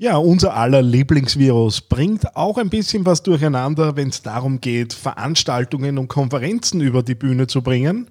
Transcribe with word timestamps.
Ja, 0.00 0.16
unser 0.16 0.54
aller 0.54 0.80
Lieblingsvirus 0.80 1.80
bringt 1.80 2.36
auch 2.36 2.56
ein 2.56 2.70
bisschen 2.70 3.04
was 3.04 3.24
durcheinander, 3.24 3.96
wenn 3.96 4.10
es 4.10 4.22
darum 4.22 4.60
geht, 4.60 4.92
Veranstaltungen 4.92 5.98
und 5.98 6.06
Konferenzen 6.06 6.80
über 6.80 7.02
die 7.02 7.16
Bühne 7.16 7.48
zu 7.48 7.62
bringen. 7.62 8.08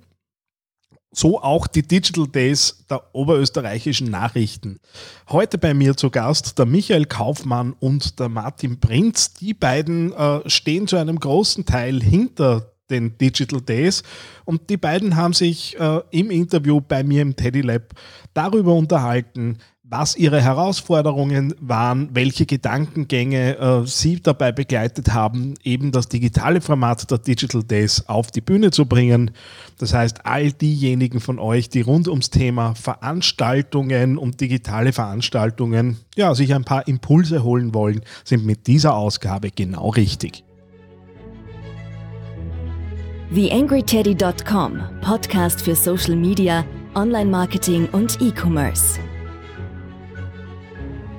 So 1.11 1.41
auch 1.41 1.65
die 1.65 1.83
Digital 1.83 2.27
Days 2.27 2.83
der 2.89 3.15
oberösterreichischen 3.15 4.11
Nachrichten. 4.11 4.81
Heute 5.29 5.57
bei 5.57 5.73
mir 5.73 5.95
zu 5.95 6.09
Gast 6.09 6.59
der 6.59 6.65
Michael 6.65 7.05
Kaufmann 7.05 7.71
und 7.79 8.19
der 8.19 8.27
Martin 8.27 8.81
Prinz. 8.81 9.35
Die 9.35 9.53
beiden 9.53 10.11
äh, 10.11 10.41
stehen 10.49 10.89
zu 10.89 10.97
einem 10.97 11.17
großen 11.17 11.65
Teil 11.65 12.03
hinter 12.03 12.73
den 12.89 13.17
Digital 13.17 13.61
Days. 13.61 14.03
Und 14.43 14.69
die 14.69 14.77
beiden 14.77 15.15
haben 15.15 15.33
sich 15.33 15.79
äh, 15.79 16.01
im 16.11 16.31
Interview 16.31 16.81
bei 16.81 17.03
mir 17.03 17.21
im 17.21 17.37
Teddy 17.37 17.61
Lab 17.61 17.93
darüber 18.33 18.73
unterhalten, 18.73 19.57
was 19.89 20.17
ihre 20.17 20.41
Herausforderungen 20.41 21.55
waren, 21.61 22.09
welche 22.13 22.45
Gedankengänge 22.45 23.57
äh, 23.57 23.85
sie 23.85 24.21
dabei 24.21 24.51
begleitet 24.51 25.13
haben, 25.13 25.53
eben 25.63 25.91
das 25.91 26.09
digitale 26.09 26.59
Format 26.59 27.09
der 27.09 27.19
Digital 27.19 27.63
Days 27.63 28.03
auf 28.07 28.29
die 28.29 28.41
Bühne 28.41 28.71
zu 28.71 28.85
bringen. 28.85 29.31
Das 29.77 29.93
heißt, 29.93 30.25
all 30.25 30.51
diejenigen 30.51 31.21
von 31.21 31.39
euch, 31.39 31.69
die 31.69 31.81
rund 31.81 32.09
ums 32.09 32.29
Thema 32.29 32.75
Veranstaltungen 32.75 34.17
und 34.17 34.41
digitale 34.41 34.91
Veranstaltungen 34.91 35.97
ja, 36.15 36.35
sich 36.35 36.53
ein 36.53 36.65
paar 36.65 36.87
Impulse 36.87 37.43
holen 37.43 37.73
wollen, 37.73 38.01
sind 38.25 38.45
mit 38.45 38.67
dieser 38.67 38.93
Ausgabe 38.93 39.51
genau 39.51 39.89
richtig. 39.89 40.43
TheAngryTeddy.com, 43.33 44.79
Podcast 45.01 45.61
für 45.61 45.75
Social 45.75 46.15
Media, 46.15 46.65
Online-Marketing 46.95 47.87
und 47.91 48.21
E-Commerce. 48.21 48.99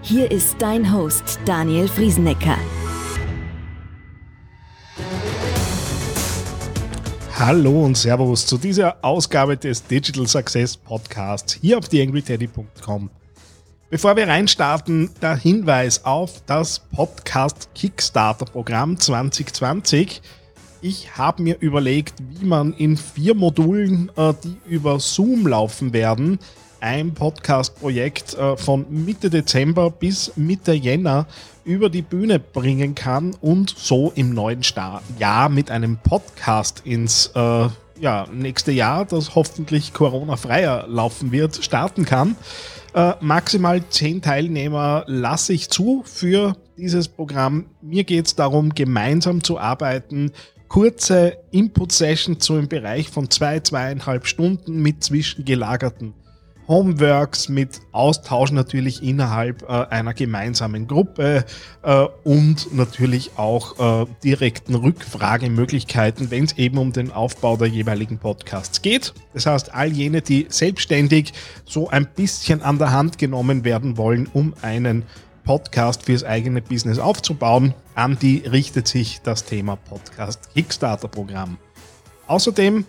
Hier 0.03 0.31
ist 0.31 0.57
dein 0.61 0.93
Host 0.93 1.41
Daniel 1.45 1.89
Friesenecker. 1.89 2.57
Hallo 7.35 7.85
und 7.85 7.97
Servus 7.97 8.47
zu 8.47 8.59
dieser 8.59 8.97
Ausgabe 9.03 9.57
des 9.57 9.85
Digital 9.85 10.27
Success 10.27 10.77
Podcasts 10.77 11.55
hier 11.61 11.79
auf 11.79 11.89
TheAngryTeddy.com. 11.89 13.11
Bevor 13.91 14.17
wir 14.17 14.29
reinstarten, 14.29 15.11
der 15.21 15.37
Hinweis 15.37 16.05
auf 16.05 16.43
das 16.47 16.79
Podcast 16.79 17.69
Kickstarter 17.75 18.47
Programm 18.47 18.99
2020 18.99 20.23
ich 20.81 21.17
habe 21.17 21.43
mir 21.43 21.57
überlegt, 21.59 22.15
wie 22.21 22.45
man 22.45 22.73
in 22.73 22.97
vier 22.97 23.35
Modulen, 23.35 24.13
äh, 24.17 24.33
die 24.45 24.57
über 24.67 25.01
Zoom 25.01 25.47
laufen 25.47 25.93
werden, 25.93 26.39
ein 26.81 27.15
Podcast-Projekt 27.15 28.35
äh, 28.35 28.57
von 28.57 28.87
Mitte 28.89 29.31
Dezember 29.31 29.91
bis 29.91 30.33
Mitte 30.37 30.73
Jänner 30.73 31.27
über 31.65 31.91
die 31.91 32.03
Bühne 32.03 32.39
bringen 32.39 32.95
kann 32.95 33.35
und 33.41 33.75
so 33.77 34.13
im 34.15 34.33
neuen 34.33 34.63
Star 34.63 35.03
Jahr 35.19 35.49
mit 35.49 35.71
einem 35.71 35.99
Podcast 35.99 36.83
ins 36.85 37.31
äh, 37.35 37.69
ja, 38.01 38.27
nächste 38.33 38.73
Jahr, 38.73 39.05
das 39.05 39.35
hoffentlich 39.35 39.93
Corona-freier 39.93 40.87
laufen 40.89 41.33
wird, 41.33 41.63
starten 41.63 42.05
kann. 42.05 42.37
Äh, 42.95 43.15
maximal 43.21 43.87
zehn 43.89 44.23
Teilnehmer 44.23 45.05
lasse 45.07 45.53
ich 45.53 45.69
zu 45.69 46.03
für 46.05 46.57
dieses 46.77 47.09
Programm. 47.09 47.67
Mir 47.83 48.05
geht 48.05 48.27
es 48.27 48.35
darum, 48.35 48.75
gemeinsam 48.75 49.43
zu 49.43 49.59
arbeiten, 49.59 50.33
kurze 50.69 51.37
Input-Session 51.51 52.41
zu 52.41 52.57
im 52.57 52.69
Bereich 52.69 53.09
von 53.09 53.31
zwei, 53.31 53.61
zweieinhalb 53.61 54.27
Stunden 54.27 54.81
mit 54.81 55.03
zwischengelagerten 55.03 56.15
Homeworks, 56.69 57.49
mit 57.49 57.81
Austausch 57.93 58.53
natürlich 58.53 59.03
innerhalb 59.03 59.63
äh, 59.63 59.67
einer 59.67 60.15
gemeinsamen 60.15 60.87
Gruppe 60.87 61.45
äh, 61.83 62.07
und 62.25 62.75
natürlich 62.75 63.33
auch 63.37 64.03
äh, 64.03 64.07
direkten 64.23 64.75
Rückfragemöglichkeiten, 64.75 66.31
wenn 66.31 66.45
es 66.45 66.59
eben 66.59 66.79
um 66.79 66.93
den 66.93 67.11
Aufbau 67.11 67.57
der 67.57 67.69
jeweiligen 67.69 68.19
Podcasts 68.19 68.83
geht. 68.83 69.15
Das 69.33 69.47
heißt, 69.47 69.75
all 69.75 69.89
jene, 69.89 70.21
die 70.21 70.47
selbstständig 70.51 71.33
so 71.65 71.89
ein 71.89 72.07
bisschen 72.07 72.63
an 72.63 72.79
der 72.79 72.93
Hand 72.93 73.19
genommen 73.19 73.65
werden 73.65 73.97
wollen, 73.97 74.29
um 74.33 74.55
einen 74.61 75.05
Podcast 75.45 76.03
fürs 76.03 76.25
eigene 76.25 76.61
Business 76.61 76.99
aufzubauen. 76.99 77.73
An 77.95 78.19
die 78.21 78.39
richtet 78.47 78.87
sich 78.87 79.23
das 79.23 79.45
Thema 79.45 79.77
Podcast 79.77 80.53
Kickstarter 80.53 81.09
Programm. 81.09 81.57
Außerdem, 82.27 82.85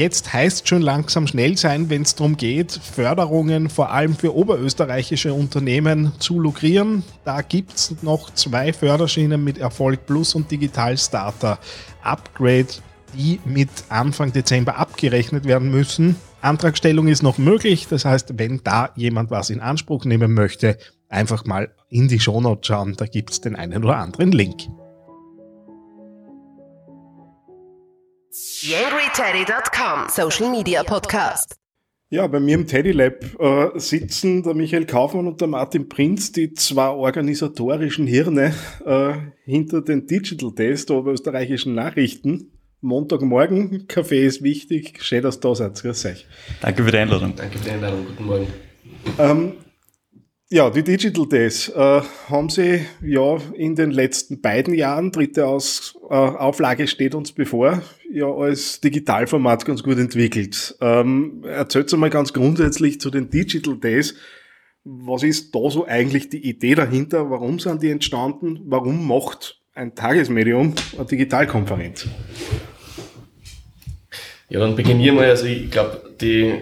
jetzt 0.00 0.32
heißt 0.32 0.66
schon 0.66 0.80
langsam 0.80 1.26
schnell 1.26 1.58
sein, 1.58 1.90
wenn 1.90 2.02
es 2.02 2.14
darum 2.14 2.38
geht, 2.38 2.72
Förderungen 2.72 3.68
vor 3.68 3.90
allem 3.90 4.16
für 4.16 4.34
oberösterreichische 4.34 5.34
Unternehmen 5.34 6.12
zu 6.18 6.40
lukrieren. 6.40 7.04
Da 7.24 7.42
gibt 7.42 7.74
es 7.74 8.02
noch 8.02 8.32
zwei 8.32 8.72
Förderschienen 8.72 9.44
mit 9.44 9.58
Erfolg 9.58 10.06
Plus 10.06 10.34
und 10.34 10.50
Digital 10.50 10.96
Starter 10.96 11.58
Upgrade, 12.02 12.68
die 13.14 13.40
mit 13.44 13.68
Anfang 13.90 14.32
Dezember 14.32 14.78
abgerechnet 14.78 15.44
werden 15.44 15.70
müssen. 15.70 16.16
Antragstellung 16.40 17.06
ist 17.08 17.22
noch 17.22 17.36
möglich, 17.36 17.86
das 17.90 18.06
heißt, 18.06 18.38
wenn 18.38 18.62
da 18.64 18.88
jemand 18.96 19.30
was 19.30 19.50
in 19.50 19.60
Anspruch 19.60 20.06
nehmen 20.06 20.32
möchte, 20.32 20.78
einfach 21.10 21.44
mal 21.44 21.68
in 21.90 22.08
die 22.08 22.20
Shownotes 22.20 22.68
schauen, 22.68 22.94
da 22.96 23.04
gibt 23.04 23.32
es 23.32 23.42
den 23.42 23.54
einen 23.54 23.84
oder 23.84 23.98
anderen 23.98 24.32
Link. 24.32 24.62
YangryTeddy.com 28.32 30.08
Social 30.08 30.52
Media 30.52 30.84
Podcast. 30.84 31.56
Ja, 32.10 32.28
bei 32.28 32.38
mir 32.38 32.54
im 32.54 32.68
Teddy 32.68 32.92
Lab 32.92 33.24
äh, 33.40 33.76
sitzen 33.80 34.44
der 34.44 34.54
Michael 34.54 34.86
Kaufmann 34.86 35.26
und 35.26 35.40
der 35.40 35.48
Martin 35.48 35.88
Prinz, 35.88 36.30
die 36.30 36.52
zwei 36.52 36.90
organisatorischen 36.90 38.06
Hirne 38.06 38.54
äh, 38.86 39.14
hinter 39.44 39.82
den 39.82 40.06
Digital 40.06 40.52
Days 40.52 40.86
der 40.86 40.98
oberösterreichischen 40.98 41.74
Nachrichten. 41.74 42.52
Montagmorgen, 42.80 43.88
Kaffee 43.88 44.24
ist 44.24 44.44
wichtig. 44.44 45.02
Schön, 45.02 45.22
dass 45.22 45.38
ihr 45.38 45.40
da 45.40 45.54
seid. 45.56 45.82
Grüß 45.82 46.06
euch. 46.06 46.26
Danke 46.60 46.84
für 46.84 46.92
die 46.92 46.98
Einladung. 46.98 47.34
Danke 47.34 47.58
für 47.58 47.64
die 47.64 47.70
Einladung. 47.70 48.06
Guten 48.06 48.24
Morgen. 48.26 48.46
Ähm, 49.18 49.52
ja, 50.50 50.70
die 50.70 50.84
Digital 50.84 51.26
Days 51.28 51.68
äh, 51.68 52.00
haben 52.28 52.48
sie 52.48 52.86
ja 53.02 53.38
in 53.54 53.74
den 53.74 53.90
letzten 53.90 54.40
beiden 54.40 54.74
Jahren, 54.74 55.10
dritte 55.10 55.46
Aus, 55.48 55.96
Auflage 56.14 56.88
steht 56.88 57.14
uns 57.14 57.32
bevor, 57.32 57.82
ja 58.12 58.26
als 58.26 58.80
Digitalformat 58.80 59.64
ganz 59.64 59.82
gut 59.82 59.98
entwickelt. 59.98 60.76
Ähm, 60.80 61.44
erzählt 61.44 61.92
mal 61.92 62.10
ganz 62.10 62.32
grundsätzlich 62.32 63.00
zu 63.00 63.10
den 63.10 63.30
Digital 63.30 63.76
Days. 63.76 64.14
Was 64.82 65.22
ist 65.22 65.54
da 65.54 65.70
so 65.70 65.86
eigentlich 65.86 66.28
die 66.28 66.48
Idee 66.48 66.74
dahinter? 66.74 67.30
Warum 67.30 67.58
sind 67.58 67.82
die 67.82 67.90
entstanden? 67.90 68.60
Warum 68.64 69.06
macht 69.06 69.60
ein 69.74 69.94
Tagesmedium 69.94 70.74
eine 70.96 71.06
Digitalkonferenz? 71.06 72.08
Ja, 74.48 74.58
dann 74.58 74.74
beginnen 74.74 75.00
wir 75.00 75.12
mal. 75.12 75.28
Also 75.28 75.46
ich 75.46 75.70
glaube, 75.70 76.02
die 76.20 76.54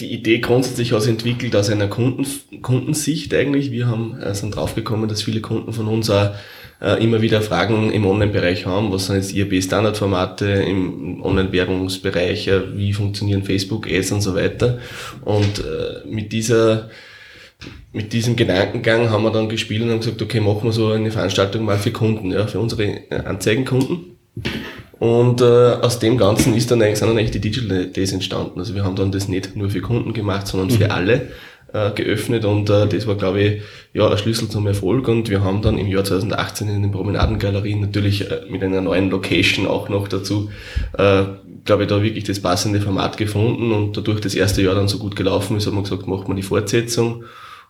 die 0.00 0.12
Idee 0.12 0.38
grundsätzlich 0.38 0.90
sich 0.90 1.08
entwickelt 1.08 1.54
aus 1.56 1.70
einer 1.70 1.88
Kunden, 1.88 2.26
Kundensicht 2.60 3.32
eigentlich. 3.34 3.70
Wir 3.70 3.86
haben, 3.86 4.18
äh, 4.20 4.34
sind 4.34 4.54
draufgekommen, 4.56 5.08
dass 5.08 5.22
viele 5.22 5.40
Kunden 5.40 5.72
von 5.72 5.88
uns 5.88 6.10
auch 6.10 6.34
äh, 6.82 7.02
immer 7.02 7.22
wieder 7.22 7.40
Fragen 7.40 7.92
im 7.92 8.04
Online-Bereich 8.04 8.66
haben. 8.66 8.92
Was 8.92 9.06
sind 9.06 9.16
jetzt 9.16 9.32
IAB-Standardformate 9.34 10.46
im 10.46 11.22
Online-Werbungsbereich? 11.22 12.48
Äh, 12.48 12.76
wie 12.76 12.92
funktionieren 12.92 13.44
Facebook-Ads 13.44 14.12
und 14.12 14.20
so 14.20 14.34
weiter? 14.34 14.78
Und 15.24 15.60
äh, 15.60 16.06
mit 16.06 16.32
dieser 16.32 16.90
mit 17.92 18.12
diesem 18.12 18.34
Gedankengang 18.34 19.10
haben 19.10 19.22
wir 19.22 19.30
dann 19.30 19.48
gespielt 19.48 19.82
und 19.82 19.90
haben 19.90 20.00
gesagt, 20.00 20.20
okay, 20.20 20.40
machen 20.40 20.64
wir 20.64 20.72
so 20.72 20.88
eine 20.88 21.12
Veranstaltung 21.12 21.64
mal 21.64 21.78
für 21.78 21.92
Kunden, 21.92 22.32
ja, 22.32 22.46
für 22.48 22.58
unsere 22.58 23.02
Anzeigenkunden. 23.24 24.16
Und 24.98 25.40
äh, 25.40 25.44
aus 25.44 25.98
dem 25.98 26.16
Ganzen 26.16 26.54
ist 26.56 26.70
dann 26.70 26.82
eigentlich, 26.82 26.98
sind 26.98 27.08
dann 27.08 27.18
eigentlich 27.18 27.32
die 27.32 27.40
Digital 27.40 27.86
Days 27.86 28.12
entstanden. 28.12 28.58
Also 28.58 28.74
wir 28.74 28.84
haben 28.84 28.96
dann 28.96 29.12
das 29.12 29.28
nicht 29.28 29.54
nur 29.54 29.70
für 29.70 29.80
Kunden 29.80 30.12
gemacht, 30.12 30.46
sondern 30.46 30.70
für 30.70 30.86
mhm. 30.86 30.90
alle 30.90 31.28
äh, 31.72 31.90
geöffnet 31.92 32.44
und 32.44 32.70
äh, 32.70 32.86
das 32.86 33.06
war, 33.06 33.16
glaube 33.16 33.40
ich, 33.40 33.62
ja, 33.92 34.08
ein 34.08 34.18
Schlüssel 34.18 34.48
zum 34.48 34.66
Erfolg 34.66 35.08
und 35.08 35.28
wir 35.28 35.42
haben 35.42 35.62
dann 35.62 35.78
im 35.78 35.86
Jahr 35.86 36.04
2018 36.04 36.68
in 36.68 36.82
den 36.82 36.92
Promenadengalerien 36.92 37.80
natürlich 37.80 38.30
äh, 38.30 38.42
mit 38.48 38.62
einer 38.62 38.80
neuen 38.80 39.10
Location 39.10 39.66
auch 39.66 39.88
noch 39.88 40.08
dazu, 40.08 40.50
äh, 40.96 41.24
glaube 41.64 41.84
ich, 41.84 41.88
da 41.88 42.02
wirklich 42.02 42.24
das 42.24 42.40
passende 42.40 42.80
Format 42.80 43.16
gefunden 43.16 43.72
und 43.72 43.96
dadurch 43.96 44.20
das 44.20 44.34
erste 44.34 44.62
Jahr 44.62 44.74
dann 44.74 44.88
so 44.88 44.98
gut 44.98 45.16
gelaufen 45.16 45.56
ist, 45.56 45.66
hat 45.66 45.74
man 45.74 45.84
gesagt, 45.84 46.06
macht 46.06 46.28
man 46.28 46.36
die 46.36 46.42
Fortsetzung 46.42 47.24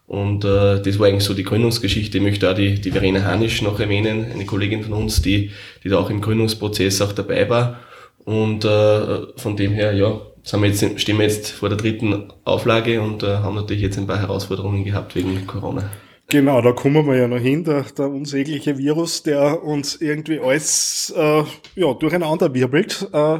und 0.06 0.44
äh, 0.44 0.82
das 0.82 0.98
war 0.98 1.06
eigentlich 1.06 1.24
so 1.24 1.34
die 1.34 1.44
Gründungsgeschichte. 1.44 2.18
Ich 2.18 2.24
möchte 2.24 2.50
auch 2.50 2.54
die, 2.54 2.80
die 2.80 2.90
Verena 2.90 3.24
Hanisch 3.24 3.62
noch 3.62 3.80
erwähnen, 3.80 4.26
eine 4.32 4.44
Kollegin 4.44 4.82
von 4.82 4.92
uns, 4.92 5.22
die, 5.22 5.52
die 5.82 5.88
da 5.88 5.98
auch 5.98 6.10
im 6.10 6.20
Gründungsprozess 6.20 7.00
auch 7.00 7.12
dabei 7.12 7.48
war. 7.48 7.80
Und 8.24 8.64
äh, 8.64 9.26
von 9.36 9.56
dem 9.56 9.72
her, 9.72 9.92
ja, 9.94 10.20
sind 10.42 10.62
wir 10.62 10.68
jetzt, 10.68 11.00
stehen 11.00 11.18
wir 11.18 11.26
jetzt 11.26 11.50
vor 11.50 11.68
der 11.68 11.78
dritten 11.78 12.32
Auflage 12.44 13.00
und 13.00 13.22
äh, 13.22 13.36
haben 13.36 13.54
natürlich 13.54 13.82
jetzt 13.82 13.98
ein 13.98 14.06
paar 14.06 14.20
Herausforderungen 14.20 14.84
gehabt 14.84 15.14
wegen 15.14 15.46
Corona. 15.46 15.90
Genau, 16.28 16.62
da 16.62 16.72
kommen 16.72 17.06
wir 17.06 17.16
ja 17.16 17.28
noch 17.28 17.38
hin, 17.38 17.64
der, 17.64 17.82
der 17.82 18.08
unsägliche 18.08 18.78
Virus, 18.78 19.22
der 19.22 19.62
uns 19.62 19.96
irgendwie 19.96 20.40
alles 20.40 21.12
äh, 21.16 21.44
ja, 21.74 21.92
durcheinander 21.94 22.54
wirbelt. 22.54 23.08
Äh, 23.12 23.38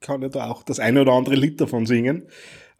kann 0.00 0.22
ja 0.22 0.28
da 0.28 0.50
auch 0.50 0.62
das 0.62 0.78
eine 0.78 1.02
oder 1.02 1.12
andere 1.12 1.34
Lied 1.34 1.60
davon 1.60 1.86
singen. 1.86 2.28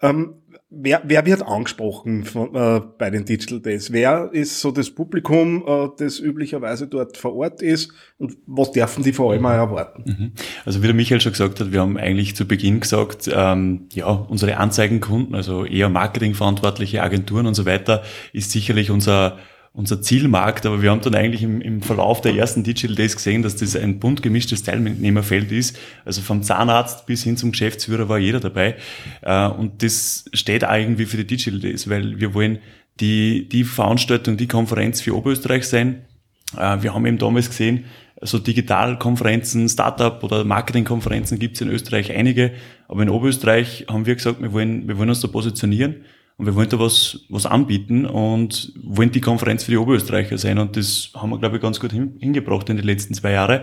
Ähm, 0.00 0.41
wer, 0.74 1.02
wer 1.04 1.26
wird 1.26 1.42
angesprochen 1.42 2.24
von, 2.24 2.54
äh, 2.54 2.80
bei 2.98 3.10
den 3.10 3.24
Digital 3.24 3.60
Days? 3.60 3.92
Wer 3.92 4.30
ist 4.32 4.60
so 4.60 4.70
das 4.70 4.90
Publikum, 4.90 5.64
äh, 5.66 5.88
das 5.98 6.18
üblicherweise 6.18 6.86
dort 6.86 7.16
vor 7.16 7.34
Ort 7.36 7.62
ist 7.62 7.92
und 8.18 8.36
was 8.46 8.72
dürfen 8.72 9.02
die 9.02 9.12
vor 9.12 9.32
allem 9.32 9.44
erwarten? 9.44 10.04
Mhm. 10.06 10.32
Also 10.64 10.82
wie 10.82 10.86
der 10.86 10.96
Michael 10.96 11.20
schon 11.20 11.32
gesagt 11.32 11.60
hat, 11.60 11.72
wir 11.72 11.80
haben 11.80 11.96
eigentlich 11.96 12.34
zu 12.34 12.46
Beginn 12.46 12.80
gesagt, 12.80 13.30
ähm, 13.32 13.88
ja, 13.92 14.06
unsere 14.06 14.56
Anzeigenkunden, 14.56 15.34
also 15.34 15.64
eher 15.64 15.88
marketingverantwortliche 15.88 17.02
Agenturen 17.02 17.46
und 17.46 17.54
so 17.54 17.66
weiter, 17.66 18.02
ist 18.32 18.50
sicherlich 18.50 18.90
unser 18.90 19.38
unser 19.74 20.02
Zielmarkt, 20.02 20.66
aber 20.66 20.82
wir 20.82 20.90
haben 20.90 21.00
dann 21.00 21.14
eigentlich 21.14 21.42
im, 21.42 21.62
im 21.62 21.80
Verlauf 21.80 22.20
der 22.20 22.34
ersten 22.34 22.62
Digital 22.62 22.94
Days 22.94 23.16
gesehen, 23.16 23.42
dass 23.42 23.56
das 23.56 23.74
ein 23.74 24.00
bunt 24.00 24.22
gemischtes 24.22 24.62
Teilnehmerfeld 24.62 25.50
ist. 25.50 25.78
Also 26.04 26.20
vom 26.20 26.42
Zahnarzt 26.42 27.06
bis 27.06 27.22
hin 27.22 27.38
zum 27.38 27.52
Geschäftsführer 27.52 28.08
war 28.08 28.18
jeder 28.18 28.40
dabei. 28.40 28.76
Äh, 29.22 29.48
und 29.48 29.82
das 29.82 30.26
steht 30.34 30.64
auch 30.64 30.74
irgendwie 30.74 31.06
für 31.06 31.16
die 31.16 31.26
Digital 31.26 31.60
Days, 31.60 31.88
weil 31.88 32.20
wir 32.20 32.34
wollen 32.34 32.58
die, 33.00 33.48
die 33.48 33.64
Veranstaltung, 33.64 34.36
die 34.36 34.46
Konferenz 34.46 35.00
für 35.00 35.16
Oberösterreich 35.16 35.64
sein. 35.64 36.02
Äh, 36.54 36.82
wir 36.82 36.92
haben 36.92 37.06
eben 37.06 37.18
damals 37.18 37.48
gesehen, 37.48 37.84
so 38.20 38.38
Digitalkonferenzen, 38.38 39.68
Startup 39.70 40.22
oder 40.22 40.44
Marketingkonferenzen 40.44 41.38
gibt 41.38 41.56
es 41.56 41.62
in 41.62 41.70
Österreich 41.70 42.12
einige, 42.12 42.52
aber 42.88 43.02
in 43.02 43.08
Oberösterreich 43.08 43.86
haben 43.88 44.04
wir 44.04 44.14
gesagt, 44.14 44.40
wir 44.42 44.52
wollen, 44.52 44.86
wir 44.86 44.98
wollen 44.98 45.08
uns 45.08 45.20
da 45.20 45.28
positionieren 45.28 46.04
und 46.36 46.46
wir 46.46 46.54
wollen 46.54 46.68
da 46.68 46.78
was, 46.78 47.20
was 47.28 47.46
anbieten 47.46 48.06
und 48.06 48.72
wollen 48.82 49.12
die 49.12 49.20
Konferenz 49.20 49.64
für 49.64 49.70
die 49.70 49.76
Oberösterreicher 49.76 50.38
sein. 50.38 50.58
Und 50.58 50.76
das 50.76 51.10
haben 51.14 51.30
wir, 51.30 51.38
glaube 51.38 51.56
ich, 51.56 51.62
ganz 51.62 51.78
gut 51.78 51.92
hin, 51.92 52.16
hingebracht 52.18 52.68
in 52.68 52.76
den 52.76 52.86
letzten 52.86 53.14
zwei 53.14 53.32
Jahren. 53.32 53.62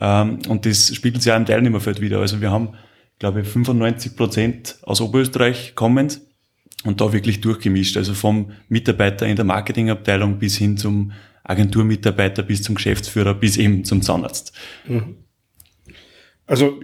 Ähm, 0.00 0.38
und 0.48 0.66
das 0.66 0.94
spiegelt 0.94 1.22
sich 1.22 1.32
auch 1.32 1.36
im 1.36 1.46
Teilnehmerfeld 1.46 2.00
wieder. 2.00 2.20
Also 2.20 2.40
wir 2.40 2.50
haben, 2.50 2.74
glaube 3.18 3.40
ich, 3.40 3.48
95 3.48 4.16
Prozent 4.16 4.78
aus 4.82 5.00
Oberösterreich 5.00 5.74
kommend 5.74 6.20
und 6.84 7.00
da 7.00 7.12
wirklich 7.12 7.40
durchgemischt. 7.40 7.96
Also 7.96 8.14
vom 8.14 8.52
Mitarbeiter 8.68 9.26
in 9.26 9.36
der 9.36 9.44
Marketingabteilung 9.44 10.38
bis 10.38 10.56
hin 10.56 10.76
zum 10.76 11.12
Agenturmitarbeiter, 11.44 12.42
bis 12.42 12.62
zum 12.62 12.74
Geschäftsführer, 12.76 13.34
bis 13.34 13.56
eben 13.56 13.84
zum 13.84 14.02
Zahnarzt. 14.02 14.52
Mhm. 14.86 15.16
Also 16.46 16.80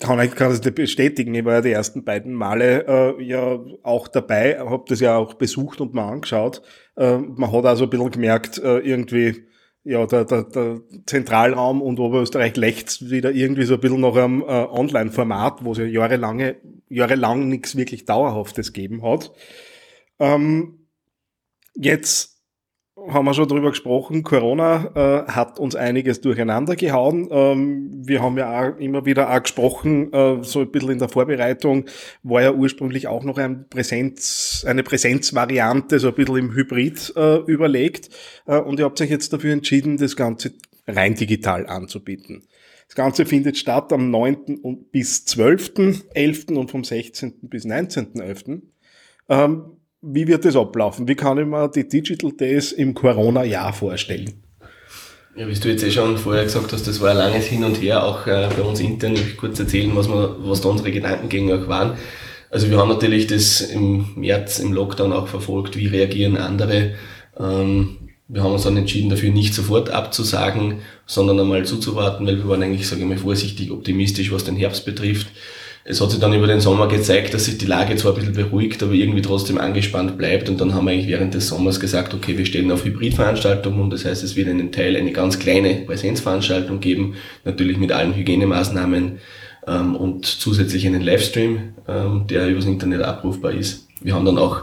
kann 0.00 0.20
ich 0.20 0.34
kann 0.34 0.50
das 0.50 0.60
bestätigen. 0.60 1.34
Ich 1.34 1.44
war 1.44 1.54
ja 1.54 1.60
die 1.60 1.70
ersten 1.70 2.04
beiden 2.04 2.34
Male 2.34 2.86
äh, 2.86 3.22
ja 3.22 3.60
auch 3.82 4.08
dabei, 4.08 4.58
habe 4.58 4.84
das 4.88 5.00
ja 5.00 5.16
auch 5.16 5.34
besucht 5.34 5.80
und 5.80 5.94
mal 5.94 6.08
angeschaut. 6.08 6.62
Äh, 6.96 7.18
man 7.18 7.52
hat 7.52 7.64
also 7.64 7.84
ein 7.84 7.90
bisschen 7.90 8.10
gemerkt, 8.10 8.58
äh, 8.58 8.78
irgendwie, 8.78 9.46
ja, 9.84 10.04
der, 10.06 10.24
der, 10.24 10.42
der 10.44 10.80
Zentralraum 11.06 11.82
und 11.82 12.00
Oberösterreich 12.00 12.56
lächzt 12.56 13.10
wieder 13.10 13.30
irgendwie 13.30 13.64
so 13.64 13.74
ein 13.74 13.80
bisschen 13.80 14.00
nach 14.00 14.16
einem 14.16 14.42
äh, 14.42 14.44
Online-Format, 14.44 15.64
wo 15.64 15.72
es 15.72 15.78
ja 15.78 15.84
jahrelange, 15.84 16.56
jahrelang 16.88 17.48
nichts 17.48 17.76
wirklich 17.76 18.04
Dauerhaftes 18.04 18.72
gegeben 18.72 19.02
hat. 19.04 19.32
Ähm, 20.18 20.88
jetzt 21.74 22.35
haben 22.96 23.26
wir 23.26 23.34
schon 23.34 23.48
drüber 23.48 23.70
gesprochen. 23.70 24.22
Corona 24.22 25.26
äh, 25.26 25.30
hat 25.30 25.58
uns 25.58 25.76
einiges 25.76 26.20
durcheinander 26.20 26.76
gehauen. 26.76 27.28
Ähm, 27.30 27.90
wir 27.92 28.22
haben 28.22 28.38
ja 28.38 28.60
auch 28.60 28.78
immer 28.78 29.04
wieder 29.04 29.30
auch 29.30 29.42
gesprochen, 29.42 30.12
äh, 30.12 30.42
so 30.42 30.60
ein 30.60 30.70
bisschen 30.70 30.92
in 30.92 30.98
der 30.98 31.08
Vorbereitung, 31.08 31.84
war 32.22 32.42
ja 32.42 32.52
ursprünglich 32.52 33.06
auch 33.06 33.22
noch 33.22 33.38
ein 33.38 33.68
Präsenz, 33.68 34.64
eine 34.66 34.82
Präsenzvariante, 34.82 35.98
so 35.98 36.08
ein 36.08 36.14
bisschen 36.14 36.36
im 36.36 36.54
Hybrid 36.54 37.12
äh, 37.16 37.36
überlegt. 37.46 38.10
Äh, 38.46 38.58
und 38.58 38.78
ihr 38.78 38.86
habt 38.86 39.00
euch 39.00 39.10
jetzt 39.10 39.32
dafür 39.32 39.52
entschieden, 39.52 39.98
das 39.98 40.16
Ganze 40.16 40.54
rein 40.86 41.14
digital 41.14 41.66
anzubieten. 41.66 42.44
Das 42.88 42.94
Ganze 42.94 43.26
findet 43.26 43.58
statt 43.58 43.92
am 43.92 44.10
9. 44.10 44.86
bis 44.90 45.26
12.11. 45.26 46.54
und 46.54 46.70
vom 46.70 46.84
16. 46.84 47.34
bis 47.42 47.66
19.11. 47.66 48.62
Ähm, 49.28 49.75
wie 50.06 50.26
wird 50.26 50.44
das 50.44 50.56
ablaufen? 50.56 51.08
Wie 51.08 51.14
kann 51.14 51.38
ich 51.38 51.46
mir 51.46 51.68
die 51.68 51.88
Digital 51.88 52.32
Days 52.32 52.72
im 52.72 52.94
Corona-Jahr 52.94 53.72
vorstellen? 53.72 54.34
Ja, 55.36 55.46
wie 55.48 55.54
du 55.54 55.68
jetzt 55.68 55.82
eh 55.82 55.90
schon 55.90 56.16
vorher 56.16 56.44
gesagt 56.44 56.72
hast, 56.72 56.86
das 56.86 57.00
war 57.00 57.10
ein 57.10 57.18
langes 57.18 57.46
Hin 57.46 57.64
und 57.64 57.82
Her, 57.82 58.04
auch 58.04 58.26
äh, 58.26 58.48
bei 58.56 58.62
uns 58.62 58.80
intern. 58.80 59.14
Ich 59.14 59.36
kurz 59.36 59.58
erzählen, 59.58 59.94
was, 59.94 60.08
wir, 60.08 60.36
was 60.38 60.62
da 60.62 60.70
unsere 60.70 60.90
Gedankengänge 60.90 61.56
auch 61.56 61.68
waren. 61.68 61.98
Also 62.50 62.70
wir 62.70 62.78
haben 62.78 62.88
natürlich 62.88 63.26
das 63.26 63.60
im 63.60 64.06
März 64.14 64.60
im 64.60 64.72
Lockdown 64.72 65.12
auch 65.12 65.28
verfolgt, 65.28 65.76
wie 65.76 65.88
reagieren 65.88 66.36
andere. 66.36 66.94
Ähm, 67.38 67.98
wir 68.28 68.42
haben 68.42 68.52
uns 68.52 68.62
dann 68.62 68.76
entschieden, 68.76 69.10
dafür 69.10 69.30
nicht 69.30 69.54
sofort 69.54 69.90
abzusagen, 69.90 70.80
sondern 71.04 71.38
einmal 71.38 71.64
zuzuwarten, 71.66 72.26
weil 72.26 72.38
wir 72.38 72.48
waren 72.48 72.62
eigentlich, 72.62 72.88
sage 72.88 73.02
ich 73.02 73.08
mal, 73.08 73.18
vorsichtig 73.18 73.70
optimistisch, 73.70 74.32
was 74.32 74.44
den 74.44 74.56
Herbst 74.56 74.84
betrifft. 74.84 75.28
Es 75.88 76.00
hat 76.00 76.10
sich 76.10 76.18
dann 76.18 76.32
über 76.32 76.48
den 76.48 76.58
Sommer 76.58 76.88
gezeigt, 76.88 77.32
dass 77.32 77.44
sich 77.44 77.58
die 77.58 77.66
Lage 77.66 77.94
zwar 77.94 78.12
ein 78.12 78.18
bisschen 78.18 78.34
beruhigt, 78.34 78.82
aber 78.82 78.92
irgendwie 78.92 79.22
trotzdem 79.22 79.56
angespannt 79.56 80.18
bleibt. 80.18 80.48
Und 80.48 80.60
dann 80.60 80.74
haben 80.74 80.86
wir 80.86 80.90
eigentlich 80.90 81.06
während 81.06 81.32
des 81.32 81.46
Sommers 81.46 81.78
gesagt, 81.78 82.12
okay, 82.12 82.36
wir 82.36 82.44
stellen 82.44 82.72
auf 82.72 82.84
Hybridveranstaltungen 82.84 83.80
um. 83.80 83.90
Das 83.90 84.04
heißt, 84.04 84.24
es 84.24 84.34
wird 84.34 84.48
einen 84.48 84.72
Teil, 84.72 84.96
eine 84.96 85.12
ganz 85.12 85.38
kleine 85.38 85.76
Präsenzveranstaltung 85.86 86.80
geben, 86.80 87.14
natürlich 87.44 87.78
mit 87.78 87.92
allen 87.92 88.16
Hygienemaßnahmen 88.16 89.18
ähm, 89.68 89.94
und 89.94 90.26
zusätzlich 90.26 90.88
einen 90.88 91.02
Livestream, 91.02 91.74
ähm, 91.86 92.26
der 92.28 92.48
übers 92.48 92.64
Internet 92.64 93.02
abrufbar 93.02 93.52
ist. 93.52 93.86
Wir 94.00 94.16
haben 94.16 94.24
dann 94.24 94.38
auch 94.38 94.62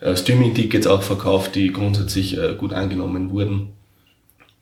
äh, 0.00 0.14
Streaming-Tickets 0.14 0.86
auch 0.86 1.02
verkauft, 1.02 1.54
die 1.54 1.72
grundsätzlich 1.72 2.36
äh, 2.36 2.54
gut 2.54 2.74
angenommen 2.74 3.30
wurden. 3.30 3.72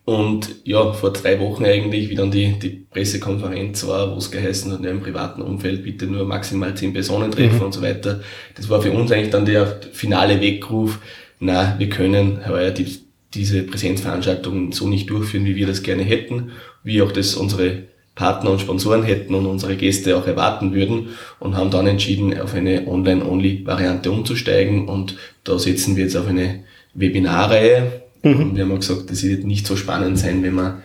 Und 0.08 0.64
ja, 0.64 0.94
vor 0.94 1.12
drei 1.12 1.38
Wochen 1.38 1.66
eigentlich, 1.66 2.08
wie 2.08 2.14
dann 2.14 2.30
die, 2.30 2.58
die 2.58 2.70
Pressekonferenz 2.70 3.86
war, 3.86 4.14
wo 4.14 4.16
es 4.16 4.30
geheißen 4.30 4.72
hat, 4.72 4.82
ja, 4.82 4.90
im 4.90 5.02
privaten 5.02 5.42
Umfeld 5.42 5.84
bitte 5.84 6.06
nur 6.06 6.24
maximal 6.24 6.74
zehn 6.74 6.94
Personen 6.94 7.30
treffen 7.30 7.58
mhm. 7.58 7.64
und 7.64 7.74
so 7.74 7.82
weiter. 7.82 8.22
Das 8.54 8.70
war 8.70 8.80
für 8.80 8.90
uns 8.90 9.12
eigentlich 9.12 9.28
dann 9.28 9.44
der 9.44 9.66
finale 9.92 10.40
Weckruf, 10.40 10.98
na, 11.40 11.74
wir 11.78 11.90
können 11.90 12.40
heuer 12.48 12.70
die, 12.70 13.00
diese 13.34 13.64
Präsenzveranstaltungen 13.64 14.72
so 14.72 14.88
nicht 14.88 15.10
durchführen, 15.10 15.44
wie 15.44 15.56
wir 15.56 15.66
das 15.66 15.82
gerne 15.82 16.04
hätten, 16.04 16.52
wie 16.82 17.02
auch 17.02 17.12
das 17.12 17.34
unsere 17.34 17.82
Partner 18.14 18.52
und 18.52 18.62
Sponsoren 18.62 19.02
hätten 19.02 19.34
und 19.34 19.44
unsere 19.44 19.76
Gäste 19.76 20.16
auch 20.16 20.26
erwarten 20.26 20.72
würden 20.72 21.10
und 21.38 21.54
haben 21.54 21.70
dann 21.70 21.86
entschieden, 21.86 22.40
auf 22.40 22.54
eine 22.54 22.86
Online-Only-Variante 22.86 24.10
umzusteigen 24.10 24.88
und 24.88 25.16
da 25.44 25.58
setzen 25.58 25.96
wir 25.96 26.04
jetzt 26.04 26.16
auf 26.16 26.28
eine 26.28 26.64
Webinarreihe, 26.94 28.07
Mhm. 28.22 28.40
Und 28.40 28.56
wir 28.56 28.64
haben 28.64 28.72
auch 28.72 28.80
gesagt, 28.80 29.10
das 29.10 29.22
wird 29.22 29.44
nicht 29.44 29.66
so 29.66 29.76
spannend 29.76 30.18
sein, 30.18 30.42
wenn 30.42 30.54
man 30.54 30.82